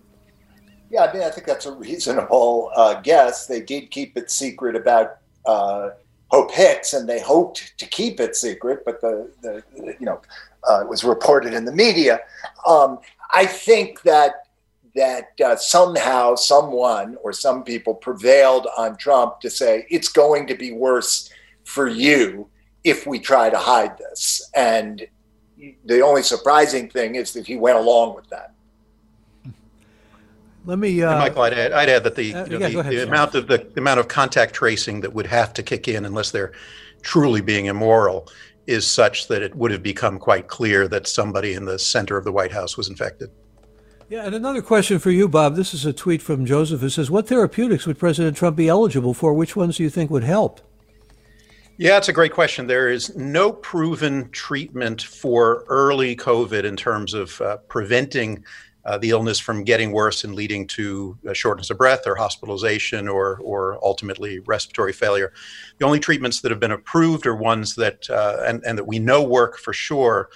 [0.91, 3.47] Yeah, I mean, I think that's a reasonable uh, guess.
[3.47, 5.17] They did keep it secret about
[5.47, 5.91] uh,
[6.29, 9.63] Hope Hicks, and they hoped to keep it secret, but the, the
[9.99, 10.21] you know
[10.69, 12.21] uh, was reported in the media.
[12.67, 12.99] Um,
[13.33, 14.42] I think that
[14.95, 20.55] that uh, somehow someone or some people prevailed on Trump to say it's going to
[20.55, 21.31] be worse
[21.65, 22.49] for you
[22.85, 24.51] if we try to hide this.
[24.55, 25.07] And
[25.85, 28.53] the only surprising thing is that he went along with that.
[30.65, 32.79] Let me, uh, Michael, I'd add, I'd add that the, uh, you know, yeah, the,
[32.79, 35.89] ahead, the amount of the, the amount of contact tracing that would have to kick
[35.89, 36.53] in unless they're
[37.03, 38.29] truly being immoral
[38.69, 42.25] is such that it would have become quite clear that somebody in the center of
[42.25, 43.29] the White House was infected.
[44.09, 45.57] Yeah, and another question for you, Bob.
[45.57, 49.15] This is a tweet from Joseph who says, What therapeutics would President Trump be eligible
[49.15, 49.33] for?
[49.33, 50.61] Which ones do you think would help?
[51.79, 52.67] Yeah, it's a great question.
[52.67, 58.45] There is no proven treatment for early COVID in terms of uh, preventing
[58.85, 63.09] uh, the illness from getting worse and leading to uh, shortness of breath or hospitalization
[63.09, 65.33] or, or ultimately respiratory failure.
[65.79, 68.99] The only treatments that have been approved are ones that, uh, and, and that we
[68.99, 70.29] know work for sure,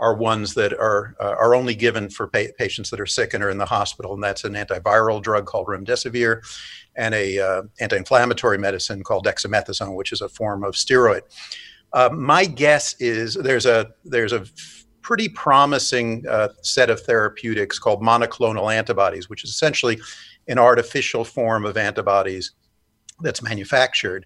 [0.00, 3.44] are ones that are uh, are only given for pa- patients that are sick and
[3.44, 6.40] are in the hospital, and that's an antiviral drug called remdesivir,
[6.96, 11.20] and a uh, anti-inflammatory medicine called dexamethasone, which is a form of steroid.
[11.92, 14.44] Uh, my guess is there's a there's a
[15.02, 20.00] pretty promising uh, set of therapeutics called monoclonal antibodies, which is essentially
[20.48, 22.52] an artificial form of antibodies
[23.20, 24.24] that's manufactured.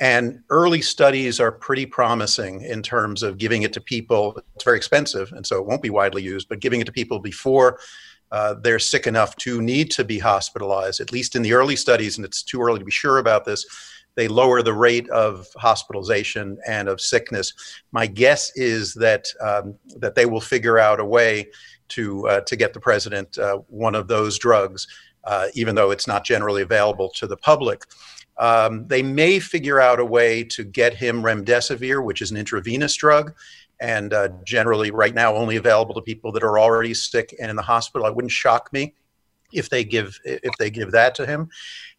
[0.00, 4.42] And early studies are pretty promising in terms of giving it to people.
[4.54, 7.18] It's very expensive, and so it won't be widely used, but giving it to people
[7.18, 7.78] before
[8.32, 12.16] uh, they're sick enough to need to be hospitalized, at least in the early studies,
[12.16, 13.66] and it's too early to be sure about this,
[14.14, 17.52] they lower the rate of hospitalization and of sickness.
[17.92, 21.48] My guess is that um, that they will figure out a way
[21.88, 24.86] to uh, to get the president uh, one of those drugs,
[25.24, 27.84] uh, even though it's not generally available to the public.
[28.38, 32.94] Um, they may figure out a way to get him remdesivir, which is an intravenous
[32.96, 33.34] drug,
[33.80, 37.56] and uh, generally right now only available to people that are already sick and in
[37.56, 38.06] the hospital.
[38.06, 38.94] It wouldn't shock me
[39.52, 41.50] if they give if they give that to him,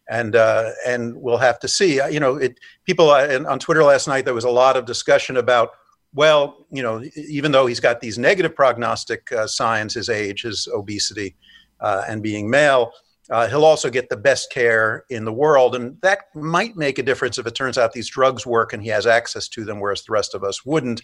[0.08, 2.00] and uh, and we'll have to see.
[2.10, 5.36] You know, it people uh, on Twitter last night there was a lot of discussion
[5.36, 5.70] about.
[6.14, 10.68] Well, you know, even though he's got these negative prognostic uh, signs, his age, his
[10.70, 11.36] obesity,
[11.80, 12.92] uh, and being male,
[13.32, 15.74] uh, he'll also get the best care in the world.
[15.74, 18.90] And that might make a difference if it turns out these drugs work and he
[18.90, 21.00] has access to them, whereas the rest of us wouldn't.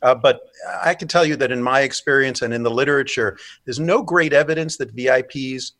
[0.00, 0.42] Uh, but
[0.82, 4.32] I can tell you that in my experience and in the literature, there's no great
[4.32, 5.72] evidence that VIPs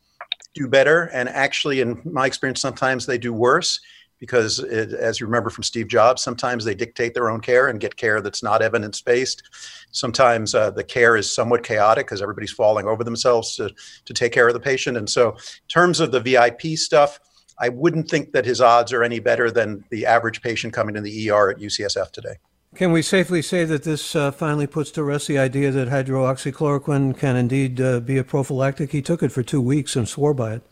[0.54, 1.10] do better.
[1.12, 3.78] And actually, in my experience, sometimes they do worse
[4.24, 7.78] because, it, as you remember from Steve Jobs, sometimes they dictate their own care and
[7.78, 9.42] get care that's not evidence based.
[9.90, 13.70] Sometimes uh, the care is somewhat chaotic because everybody's falling over themselves to,
[14.06, 14.96] to take care of the patient.
[14.96, 17.20] And so, in terms of the VIP stuff,
[17.60, 21.02] I wouldn't think that his odds are any better than the average patient coming to
[21.02, 22.36] the ER at UCSF today.
[22.74, 27.16] Can we safely say that this uh, finally puts to rest the idea that hydroxychloroquine
[27.16, 28.90] can indeed uh, be a prophylactic?
[28.90, 30.62] He took it for two weeks and swore by it.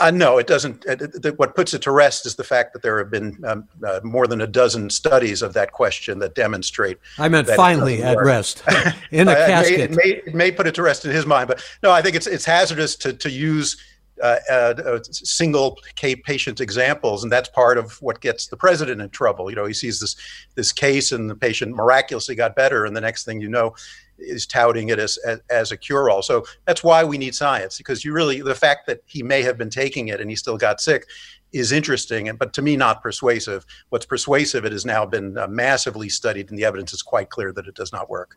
[0.00, 0.86] Uh, no, it doesn't.
[0.86, 4.00] Uh, what puts it to rest is the fact that there have been um, uh,
[4.04, 6.98] more than a dozen studies of that question that demonstrate.
[7.18, 8.62] I meant finally at rest
[9.10, 9.80] in a Uh, it may- casket.
[9.80, 12.16] It may, it may put it to rest in his mind, but no, I think
[12.16, 13.76] it's it's hazardous to to use
[14.22, 19.48] uh, single patient examples, and that's part of what gets the president in trouble.
[19.50, 20.16] You know, he sees this
[20.54, 23.74] this case, and the patient miraculously got better, and the next thing you know,
[24.18, 26.22] is touting it as as, as a cure all.
[26.22, 29.56] So that's why we need science, because you really the fact that he may have
[29.56, 31.06] been taking it and he still got sick
[31.52, 33.64] is interesting, and but to me not persuasive.
[33.88, 37.52] What's persuasive, it has now been uh, massively studied, and the evidence is quite clear
[37.52, 38.36] that it does not work.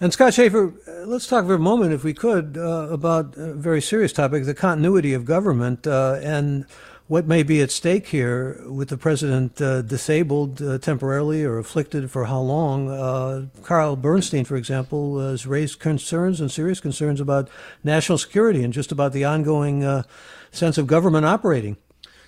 [0.00, 3.54] And Scott Shafer, uh, let's talk for a moment, if we could, uh, about a
[3.54, 6.66] very serious topic the continuity of government uh, and
[7.06, 12.10] what may be at stake here with the president uh, disabled uh, temporarily or afflicted
[12.10, 12.90] for how long.
[12.90, 17.50] Uh, Carl Bernstein, for example, has raised concerns and serious concerns about
[17.82, 20.02] national security and just about the ongoing uh,
[20.50, 21.76] sense of government operating.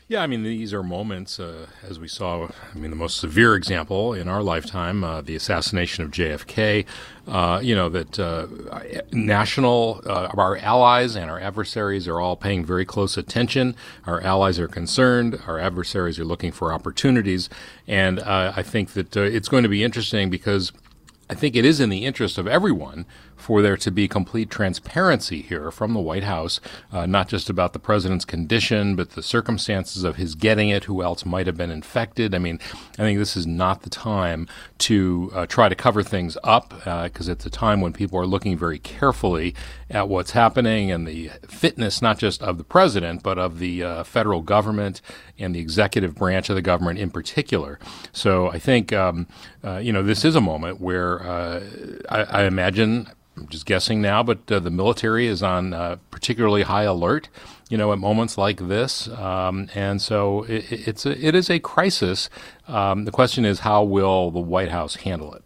[0.09, 2.49] Yeah, I mean, these are moments, uh, as we saw.
[2.73, 6.87] I mean, the most severe example in our lifetime, uh, the assassination of JFK.
[7.27, 8.47] Uh, you know that uh,
[9.11, 13.75] national, uh, our allies and our adversaries are all paying very close attention.
[14.07, 15.41] Our allies are concerned.
[15.45, 17.51] Our adversaries are looking for opportunities,
[17.89, 20.71] and uh, I think that it's going to be interesting because
[21.29, 23.07] I think it is in the interest of everyone
[23.37, 26.61] for there to be complete transparency here from the White House,
[26.93, 31.03] uh, not just about the president's condition, but the circumstances of his getting it, who
[31.03, 32.35] else might have been infected.
[32.35, 32.59] I mean,
[32.93, 36.75] I think this is not the time to uh, try to cover things up
[37.05, 39.55] because it's a time when people are looking very carefully
[39.89, 44.05] at what's happening and the fitness, not just of the president, but of the uh,
[44.05, 45.01] federal government
[45.39, 47.79] and the executive branch of the government in particular.
[48.13, 49.29] So I think, um,
[49.63, 51.61] uh, you know, this is a moment where where uh,
[52.09, 56.63] I, I, imagine, I'm just guessing now, but uh, the military is on uh, particularly
[56.63, 57.29] high alert,
[57.69, 59.09] you know, at moments like this.
[59.09, 62.31] Um, and so it, it's a, it is a crisis.
[62.67, 65.43] Um, the question is, how will the White House handle it?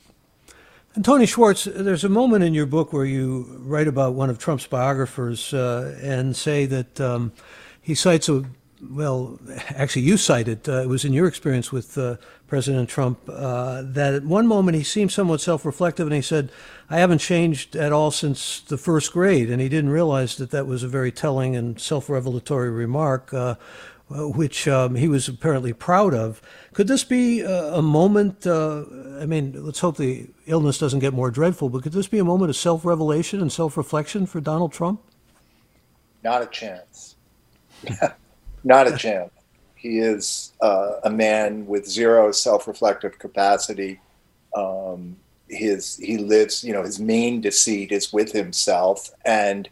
[0.95, 4.39] And Tony Schwartz, there's a moment in your book where you write about one of
[4.39, 7.33] Trump's biographers uh, and say that um,
[7.81, 8.45] he cites a
[8.89, 9.39] well,
[9.71, 12.17] actually, you cited uh, it was in your experience with uh,
[12.51, 16.51] President Trump uh, that at one moment he seemed somewhat self-reflective, and he said,
[16.91, 20.67] "I haven't changed at all since the first grade," and he didn't realize that that
[20.67, 23.55] was a very telling and self-revelatory remark, uh,
[24.09, 26.43] which um, he was apparently proud of.
[26.75, 28.45] Could this be a, a moment?
[28.45, 28.83] Uh,
[29.21, 32.25] I mean, let's hope the illness doesn't get more dreadful, but could this be a
[32.25, 35.01] moment of self-revelation and self-reflection for Donald Trump?
[36.25, 37.15] Not a chance.
[38.65, 39.31] Not a chance.
[39.81, 43.99] He is uh, a man with zero self-reflective capacity.
[44.55, 45.17] Um,
[45.49, 49.11] his he lives, you know, his main deceit is with himself.
[49.25, 49.71] And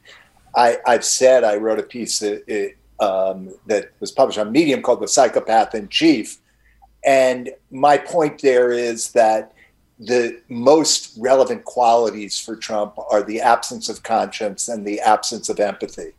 [0.57, 4.81] I, I've said I wrote a piece that it, um, that was published on Medium
[4.81, 6.39] called "The Psychopath in Chief,"
[7.05, 9.53] and my point there is that
[9.99, 15.61] the most relevant qualities for Trump are the absence of conscience and the absence of
[15.61, 16.13] empathy.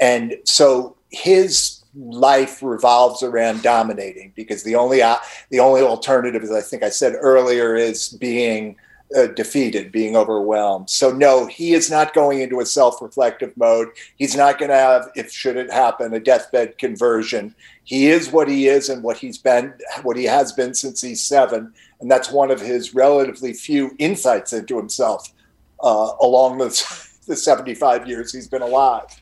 [0.00, 5.16] And so his life revolves around dominating because the only uh,
[5.50, 8.76] the only alternative, as I think I said earlier, is being
[9.16, 10.88] uh, defeated, being overwhelmed.
[10.88, 13.88] So no, he is not going into a self-reflective mode.
[14.16, 17.54] He's not going to have, if should it happen, a deathbed conversion.
[17.84, 21.22] He is what he is and what he's been, what he has been since he's
[21.22, 25.32] seven, and that's one of his relatively few insights into himself
[25.82, 26.68] uh, along the,
[27.26, 29.21] the 75 years he's been alive.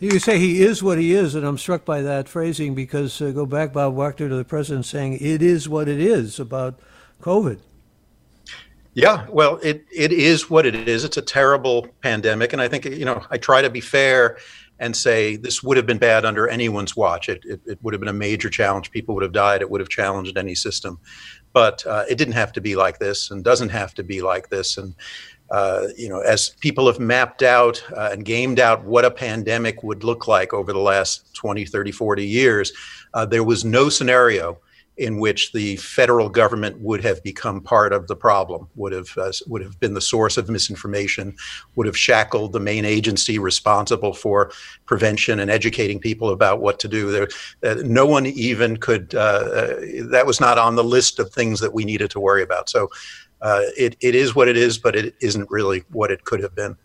[0.00, 3.30] You say he is what he is, and I'm struck by that phrasing because uh,
[3.30, 6.80] go back, Bob Wachter, to the president saying it is what it is about
[7.22, 7.60] COVID.
[8.94, 11.04] Yeah, well, it, it is what it is.
[11.04, 12.52] It's a terrible pandemic.
[12.52, 14.38] And I think, you know, I try to be fair
[14.78, 17.28] and say this would have been bad under anyone's watch.
[17.28, 18.90] It, it, it would have been a major challenge.
[18.90, 19.62] People would have died.
[19.62, 20.98] It would have challenged any system.
[21.52, 24.48] But uh, it didn't have to be like this and doesn't have to be like
[24.48, 24.76] this.
[24.76, 24.94] And
[25.50, 29.82] uh, you know, as people have mapped out uh, and gamed out what a pandemic
[29.82, 32.72] would look like over the last 20, 30, 40 years,
[33.12, 34.58] uh, there was no scenario
[34.96, 39.32] in which the federal government would have become part of the problem, would have uh,
[39.48, 41.34] would have been the source of misinformation,
[41.74, 44.52] would have shackled the main agency responsible for
[44.86, 47.10] prevention and educating people about what to do.
[47.10, 47.28] There,
[47.64, 49.14] uh, no one even could.
[49.14, 49.74] Uh,
[50.10, 52.68] that was not on the list of things that we needed to worry about.
[52.68, 52.88] So
[53.40, 56.54] uh, it, it is what it is, but it isn't really what it could have
[56.54, 56.76] been.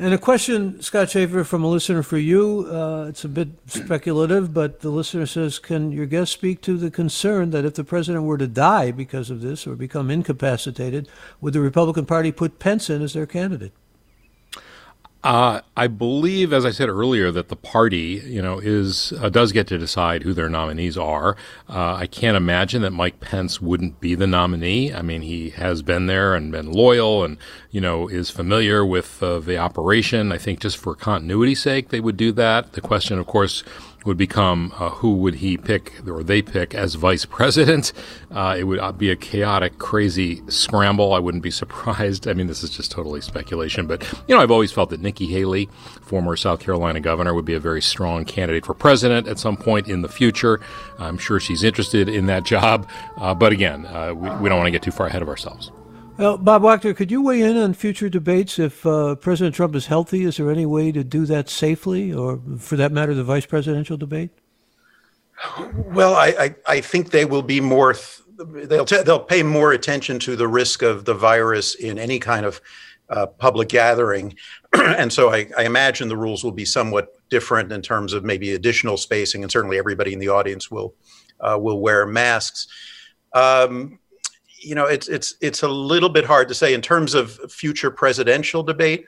[0.00, 2.68] And a question, Scott Shafer, from a listener for you.
[2.70, 6.88] Uh, it's a bit speculative, but the listener says Can your guest speak to the
[6.88, 11.08] concern that if the president were to die because of this or become incapacitated,
[11.40, 13.72] would the Republican Party put Pence in as their candidate?
[15.24, 19.50] Uh, I believe, as I said earlier, that the party, you know, is uh, does
[19.50, 21.36] get to decide who their nominees are.
[21.68, 24.94] Uh, I can't imagine that Mike Pence wouldn't be the nominee.
[24.94, 27.36] I mean, he has been there and been loyal, and
[27.72, 30.30] you know, is familiar with uh, the operation.
[30.30, 32.74] I think just for continuity's sake, they would do that.
[32.74, 33.64] The question, of course,
[34.08, 37.92] would become uh, who would he pick or they pick as vice president.
[38.30, 41.12] Uh, it would uh, be a chaotic, crazy scramble.
[41.12, 42.26] I wouldn't be surprised.
[42.26, 45.26] I mean, this is just totally speculation, but you know, I've always felt that Nikki
[45.26, 45.68] Haley,
[46.02, 49.88] former South Carolina governor, would be a very strong candidate for president at some point
[49.88, 50.60] in the future.
[50.98, 52.88] I'm sure she's interested in that job,
[53.18, 55.70] uh, but again, uh, we, we don't want to get too far ahead of ourselves.
[56.18, 58.58] Well, Bob Wachter, could you weigh in on future debates?
[58.58, 62.40] If uh, President Trump is healthy, is there any way to do that safely, or
[62.58, 64.30] for that matter, the vice presidential debate?
[65.76, 67.94] Well, I, I, I think they will be more.
[67.94, 72.18] Th- they'll t- they'll pay more attention to the risk of the virus in any
[72.18, 72.60] kind of
[73.10, 74.34] uh, public gathering,
[74.72, 78.54] and so I, I imagine the rules will be somewhat different in terms of maybe
[78.54, 80.96] additional spacing, and certainly everybody in the audience will
[81.38, 82.66] uh, will wear masks.
[83.32, 84.00] Um,
[84.60, 87.90] you know, it's it's it's a little bit hard to say in terms of future
[87.90, 89.06] presidential debate.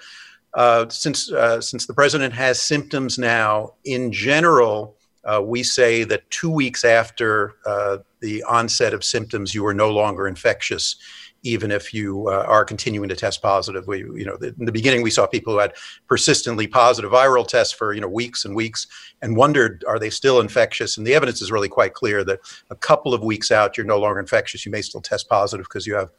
[0.55, 6.28] Uh, since uh, since the president has symptoms now, in general, uh, we say that
[6.30, 10.96] two weeks after uh, the onset of symptoms, you are no longer infectious
[11.43, 13.86] even if you uh, are continuing to test positive.
[13.86, 15.74] We, you know, in the beginning, we saw people who had
[16.07, 18.86] persistently positive viral tests for, you know, weeks and weeks
[19.22, 20.99] and wondered, are they still infectious?
[20.99, 23.99] And the evidence is really quite clear that a couple of weeks out, you're no
[23.99, 24.66] longer infectious.
[24.66, 26.11] You may still test positive because you have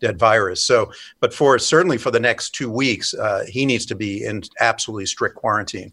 [0.00, 0.62] dead virus.
[0.62, 4.42] So, but for certainly for the next two weeks, uh, he needs to be in
[4.60, 5.92] absolutely strict quarantine.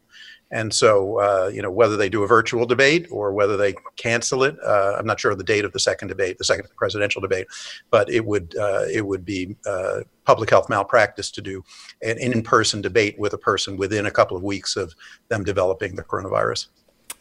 [0.53, 4.43] And so, uh, you know, whether they do a virtual debate or whether they cancel
[4.43, 7.21] it, uh, I'm not sure of the date of the second debate, the second presidential
[7.21, 7.47] debate,
[7.89, 11.63] but it would uh, it would be uh, public health malpractice to do
[12.03, 14.93] an in-person debate with a person within a couple of weeks of
[15.29, 16.67] them developing the coronavirus.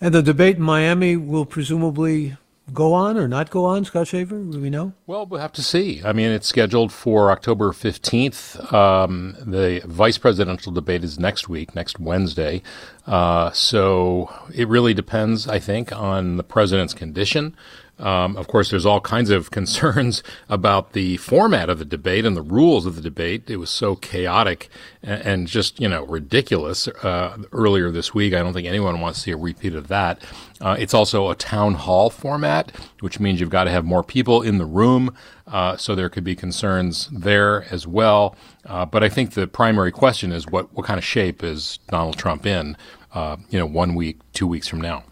[0.03, 2.37] And the debate in Miami will presumably
[2.73, 4.39] go on or not go on, Scott Shafer?
[4.39, 4.93] Do we know?
[5.07, 6.03] Well, we'll have to see.
[6.05, 8.73] I mean, it's scheduled for October 15th.
[8.73, 12.63] Um, the vice presidential debate is next week, next Wednesday.
[13.07, 17.57] Uh, so it really depends, I think, on the president's condition.
[18.03, 22.37] Um, of course, there's all kinds of concerns about the format of the debate and
[22.37, 23.49] the rules of the debate.
[23.49, 24.69] It was so chaotic
[25.03, 28.35] and, and just, you know, ridiculous uh, earlier this week.
[28.35, 30.23] I don't think anyone wants to see a repeat of that.
[30.61, 34.43] Uh, it's also a town hall format, which means you've got to have more people
[34.43, 35.15] in the room.
[35.47, 38.37] Uh, so there could be concerns there as well.
[38.65, 42.17] Uh, but I think the primary question is what, what kind of shape is Donald
[42.17, 42.77] Trump in,
[43.13, 45.05] uh, you know, one week, two weeks from now?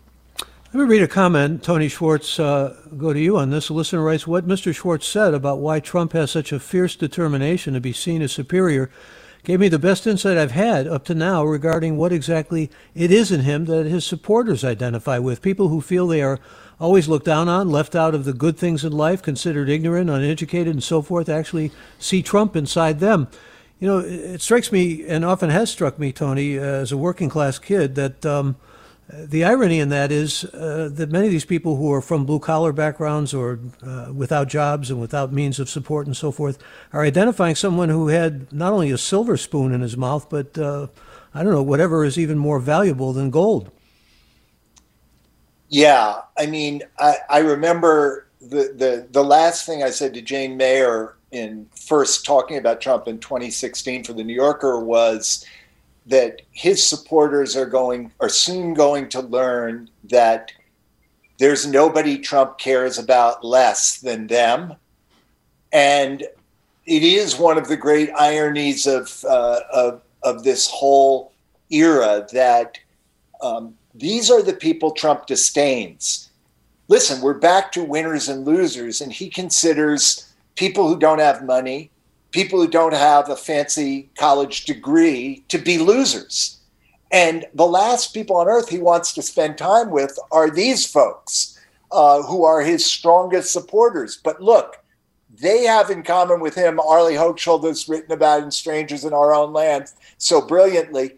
[0.72, 1.64] Let me read a comment.
[1.64, 3.70] Tony Schwartz, uh, go to you on this.
[3.70, 4.72] A listener writes What Mr.
[4.72, 8.88] Schwartz said about why Trump has such a fierce determination to be seen as superior
[9.42, 13.32] gave me the best insight I've had up to now regarding what exactly it is
[13.32, 15.42] in him that his supporters identify with.
[15.42, 16.38] People who feel they are
[16.78, 20.72] always looked down on, left out of the good things in life, considered ignorant, uneducated,
[20.72, 23.26] and so forth, actually see Trump inside them.
[23.80, 27.58] You know, it strikes me, and often has struck me, Tony, as a working class
[27.58, 28.24] kid, that.
[28.24, 28.54] Um,
[29.12, 32.38] the irony in that is uh, that many of these people who are from blue
[32.38, 36.58] collar backgrounds or uh, without jobs and without means of support and so forth
[36.92, 40.86] are identifying someone who had not only a silver spoon in his mouth, but uh,
[41.34, 43.70] I don't know, whatever is even more valuable than gold.
[45.68, 50.56] Yeah, I mean, I, I remember the, the the last thing I said to Jane
[50.56, 55.44] Mayer in first talking about Trump in 2016 for the New Yorker was
[56.10, 60.52] that his supporters are going are soon going to learn that
[61.38, 64.74] there's nobody Trump cares about less than them,
[65.72, 66.22] and
[66.84, 71.32] it is one of the great ironies of uh, of of this whole
[71.70, 72.78] era that
[73.40, 76.30] um, these are the people Trump disdains.
[76.88, 81.90] Listen, we're back to winners and losers, and he considers people who don't have money,
[82.30, 86.58] people who don't have a fancy college degree to be losers.
[87.10, 91.58] And the last people on earth he wants to spend time with are these folks
[91.90, 94.20] uh, who are his strongest supporters.
[94.22, 94.76] But look,
[95.40, 99.34] they have in common with him, Arlie Hochschild has written about in Strangers in Our
[99.34, 101.16] Own Land so brilliantly.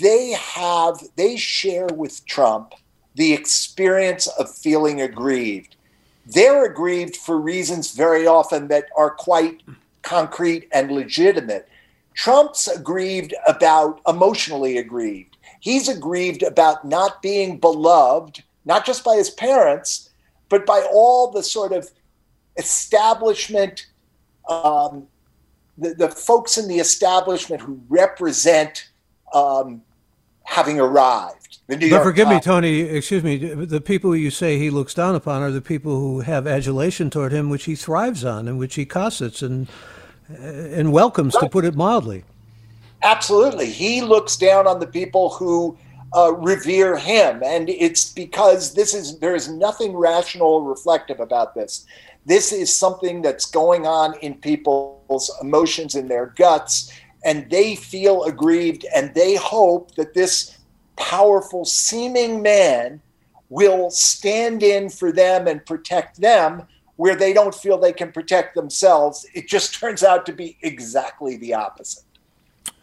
[0.00, 2.74] They have, they share with Trump
[3.14, 5.76] the experience of feeling aggrieved.
[6.24, 9.62] They're aggrieved for reasons very often that are quite
[10.02, 11.68] concrete and legitimate.
[12.14, 15.36] Trump's aggrieved about emotionally aggrieved.
[15.60, 20.10] He's aggrieved about not being beloved, not just by his parents,
[20.48, 21.90] but by all the sort of
[22.56, 23.86] establishment,
[24.48, 25.06] um,
[25.78, 28.90] the, the folks in the establishment who represent
[29.32, 29.82] um,
[30.52, 31.58] having arrived.
[31.66, 32.46] The New but York forgive Times.
[32.46, 32.80] me, Tony.
[32.80, 33.36] Excuse me.
[33.38, 37.32] The people you say he looks down upon are the people who have adulation toward
[37.32, 39.68] him, which he thrives on and which he cossets and
[40.28, 41.42] and welcomes, right.
[41.42, 42.24] to put it mildly.
[43.02, 45.76] Absolutely, he looks down on the people who
[46.14, 51.54] uh, revere him, and it's because this is there is nothing rational or reflective about
[51.54, 51.86] this.
[52.24, 56.92] This is something that's going on in people's emotions in their guts,
[57.24, 60.58] and they feel aggrieved, and they hope that this
[60.96, 63.00] powerful seeming man
[63.48, 66.62] will stand in for them and protect them
[66.96, 69.26] where they don't feel they can protect themselves.
[69.34, 72.04] It just turns out to be exactly the opposite.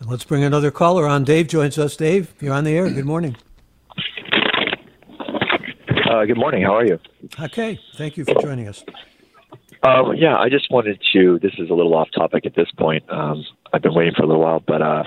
[0.05, 1.23] Let's bring another caller on.
[1.23, 1.95] Dave joins us.
[1.95, 2.89] Dave, you're on the air.
[2.89, 3.35] Good morning.
[6.09, 6.63] Uh, good morning.
[6.63, 6.99] How are you?
[7.39, 7.79] Okay.
[7.95, 8.83] Thank you for joining us.
[9.83, 11.39] Um, yeah, I just wanted to.
[11.39, 13.03] This is a little off topic at this point.
[13.09, 15.03] Um, I've been waiting for a little while, but uh,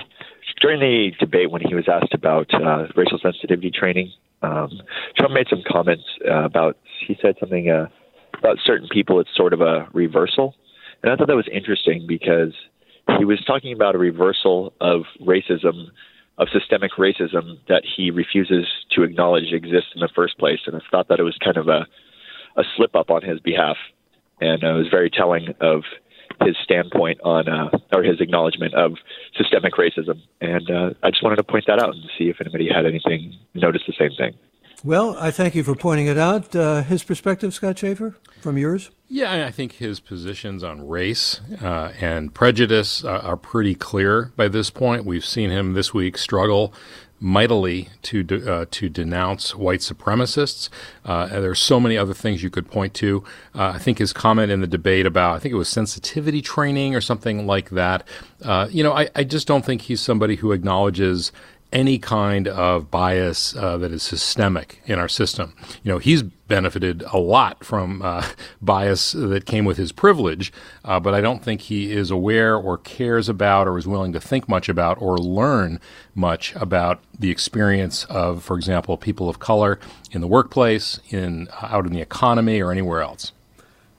[0.61, 4.11] during the debate when he was asked about uh, racial sensitivity training,
[4.41, 4.81] um,
[5.17, 6.77] Trump made some comments uh, about.
[7.05, 7.87] He said something uh,
[8.37, 9.19] about certain people.
[9.19, 10.55] It's sort of a reversal,
[11.01, 12.53] and I thought that was interesting because
[13.17, 15.87] he was talking about a reversal of racism,
[16.37, 20.79] of systemic racism that he refuses to acknowledge exists in the first place, and I
[20.91, 21.85] thought that it was kind of a
[22.55, 23.77] a slip up on his behalf,
[24.39, 25.83] and it was very telling of
[26.41, 28.93] his standpoint on uh, or his acknowledgement of
[29.35, 30.21] systemic racism.
[30.41, 33.35] And uh, I just wanted to point that out and see if anybody had anything
[33.53, 34.35] noticed the same thing.
[34.85, 36.53] Well, I thank you for pointing it out.
[36.53, 38.91] Uh, his perspective, Scott Shafer, from yours?
[39.07, 44.49] Yeah, I think his positions on race uh, and prejudice uh, are pretty clear by
[44.49, 45.05] this point.
[45.05, 46.73] We've seen him this week struggle
[47.23, 50.67] mightily to de- uh, to denounce white supremacists.
[51.05, 53.23] Uh, and there's so many other things you could point to.
[53.55, 56.95] Uh, I think his comment in the debate about I think it was sensitivity training
[56.95, 58.05] or something like that.
[58.43, 61.31] Uh, you know, I, I just don't think he's somebody who acknowledges
[61.73, 65.55] any kind of bias uh, that is systemic in our system.
[65.83, 68.25] You know, he's benefited a lot from uh,
[68.61, 70.53] bias that came with his privilege,
[70.85, 74.21] uh, but I don't think he is aware or cares about or is willing to
[74.21, 75.79] think much about or learn
[76.13, 79.79] much about the experience of, for example, people of color
[80.11, 83.31] in the workplace, in uh, out in the economy, or anywhere else.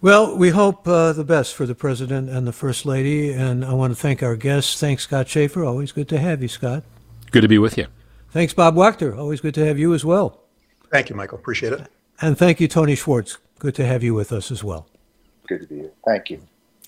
[0.00, 3.72] Well, we hope uh, the best for the president and the first lady, and I
[3.72, 4.78] want to thank our guests.
[4.78, 5.64] Thanks, Scott Shafer.
[5.64, 6.84] Always good to have you, Scott.
[7.34, 7.88] Good to be with you.
[8.30, 9.18] Thanks, Bob Wachter.
[9.18, 10.38] Always good to have you as well.
[10.92, 11.36] Thank you, Michael.
[11.36, 11.90] Appreciate it.
[12.20, 13.38] And thank you, Tony Schwartz.
[13.58, 14.86] Good to have you with us as well.
[15.48, 15.90] Good to be here.
[16.06, 16.42] Thank you.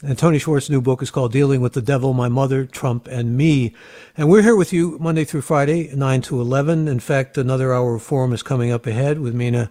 [0.04, 3.36] And Tony Schwartz's new book is called Dealing with the Devil, My Mother, Trump, and
[3.36, 3.74] Me.
[4.16, 6.86] And we're here with you Monday through Friday, 9 to 11.
[6.86, 9.68] In fact, another hour of forum is coming up ahead with Mina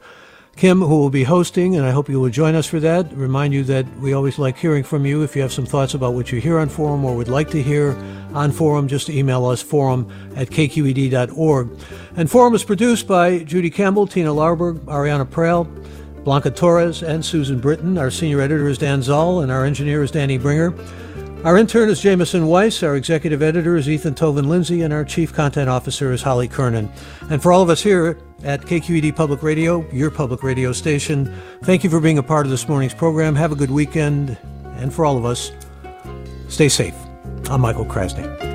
[0.55, 3.11] Kim, who will be hosting, and I hope you will join us for that.
[3.11, 5.21] Remind you that we always like hearing from you.
[5.21, 7.61] If you have some thoughts about what you hear on forum or would like to
[7.61, 7.91] hear
[8.33, 11.69] on forum, just email us forum at kqed.org.
[12.15, 15.67] And forum is produced by Judy Campbell, Tina Larberg, Ariana Proehl,
[16.23, 17.97] Blanca Torres, and Susan Britton.
[17.97, 20.73] Our senior editor is Dan Zoll, and our engineer is Danny Bringer.
[21.45, 25.69] Our intern is Jameson Weiss, our executive editor is Ethan Toven-Lindsey, and our chief content
[25.69, 26.91] officer is Holly Kernan.
[27.29, 31.31] And for all of us here at KQED Public Radio, your public radio station,
[31.61, 33.35] thank you for being a part of this morning's program.
[33.35, 34.39] Have a good weekend.
[34.77, 35.51] And for all of us,
[36.47, 36.95] stay safe.
[37.51, 38.54] I'm Michael Krasny.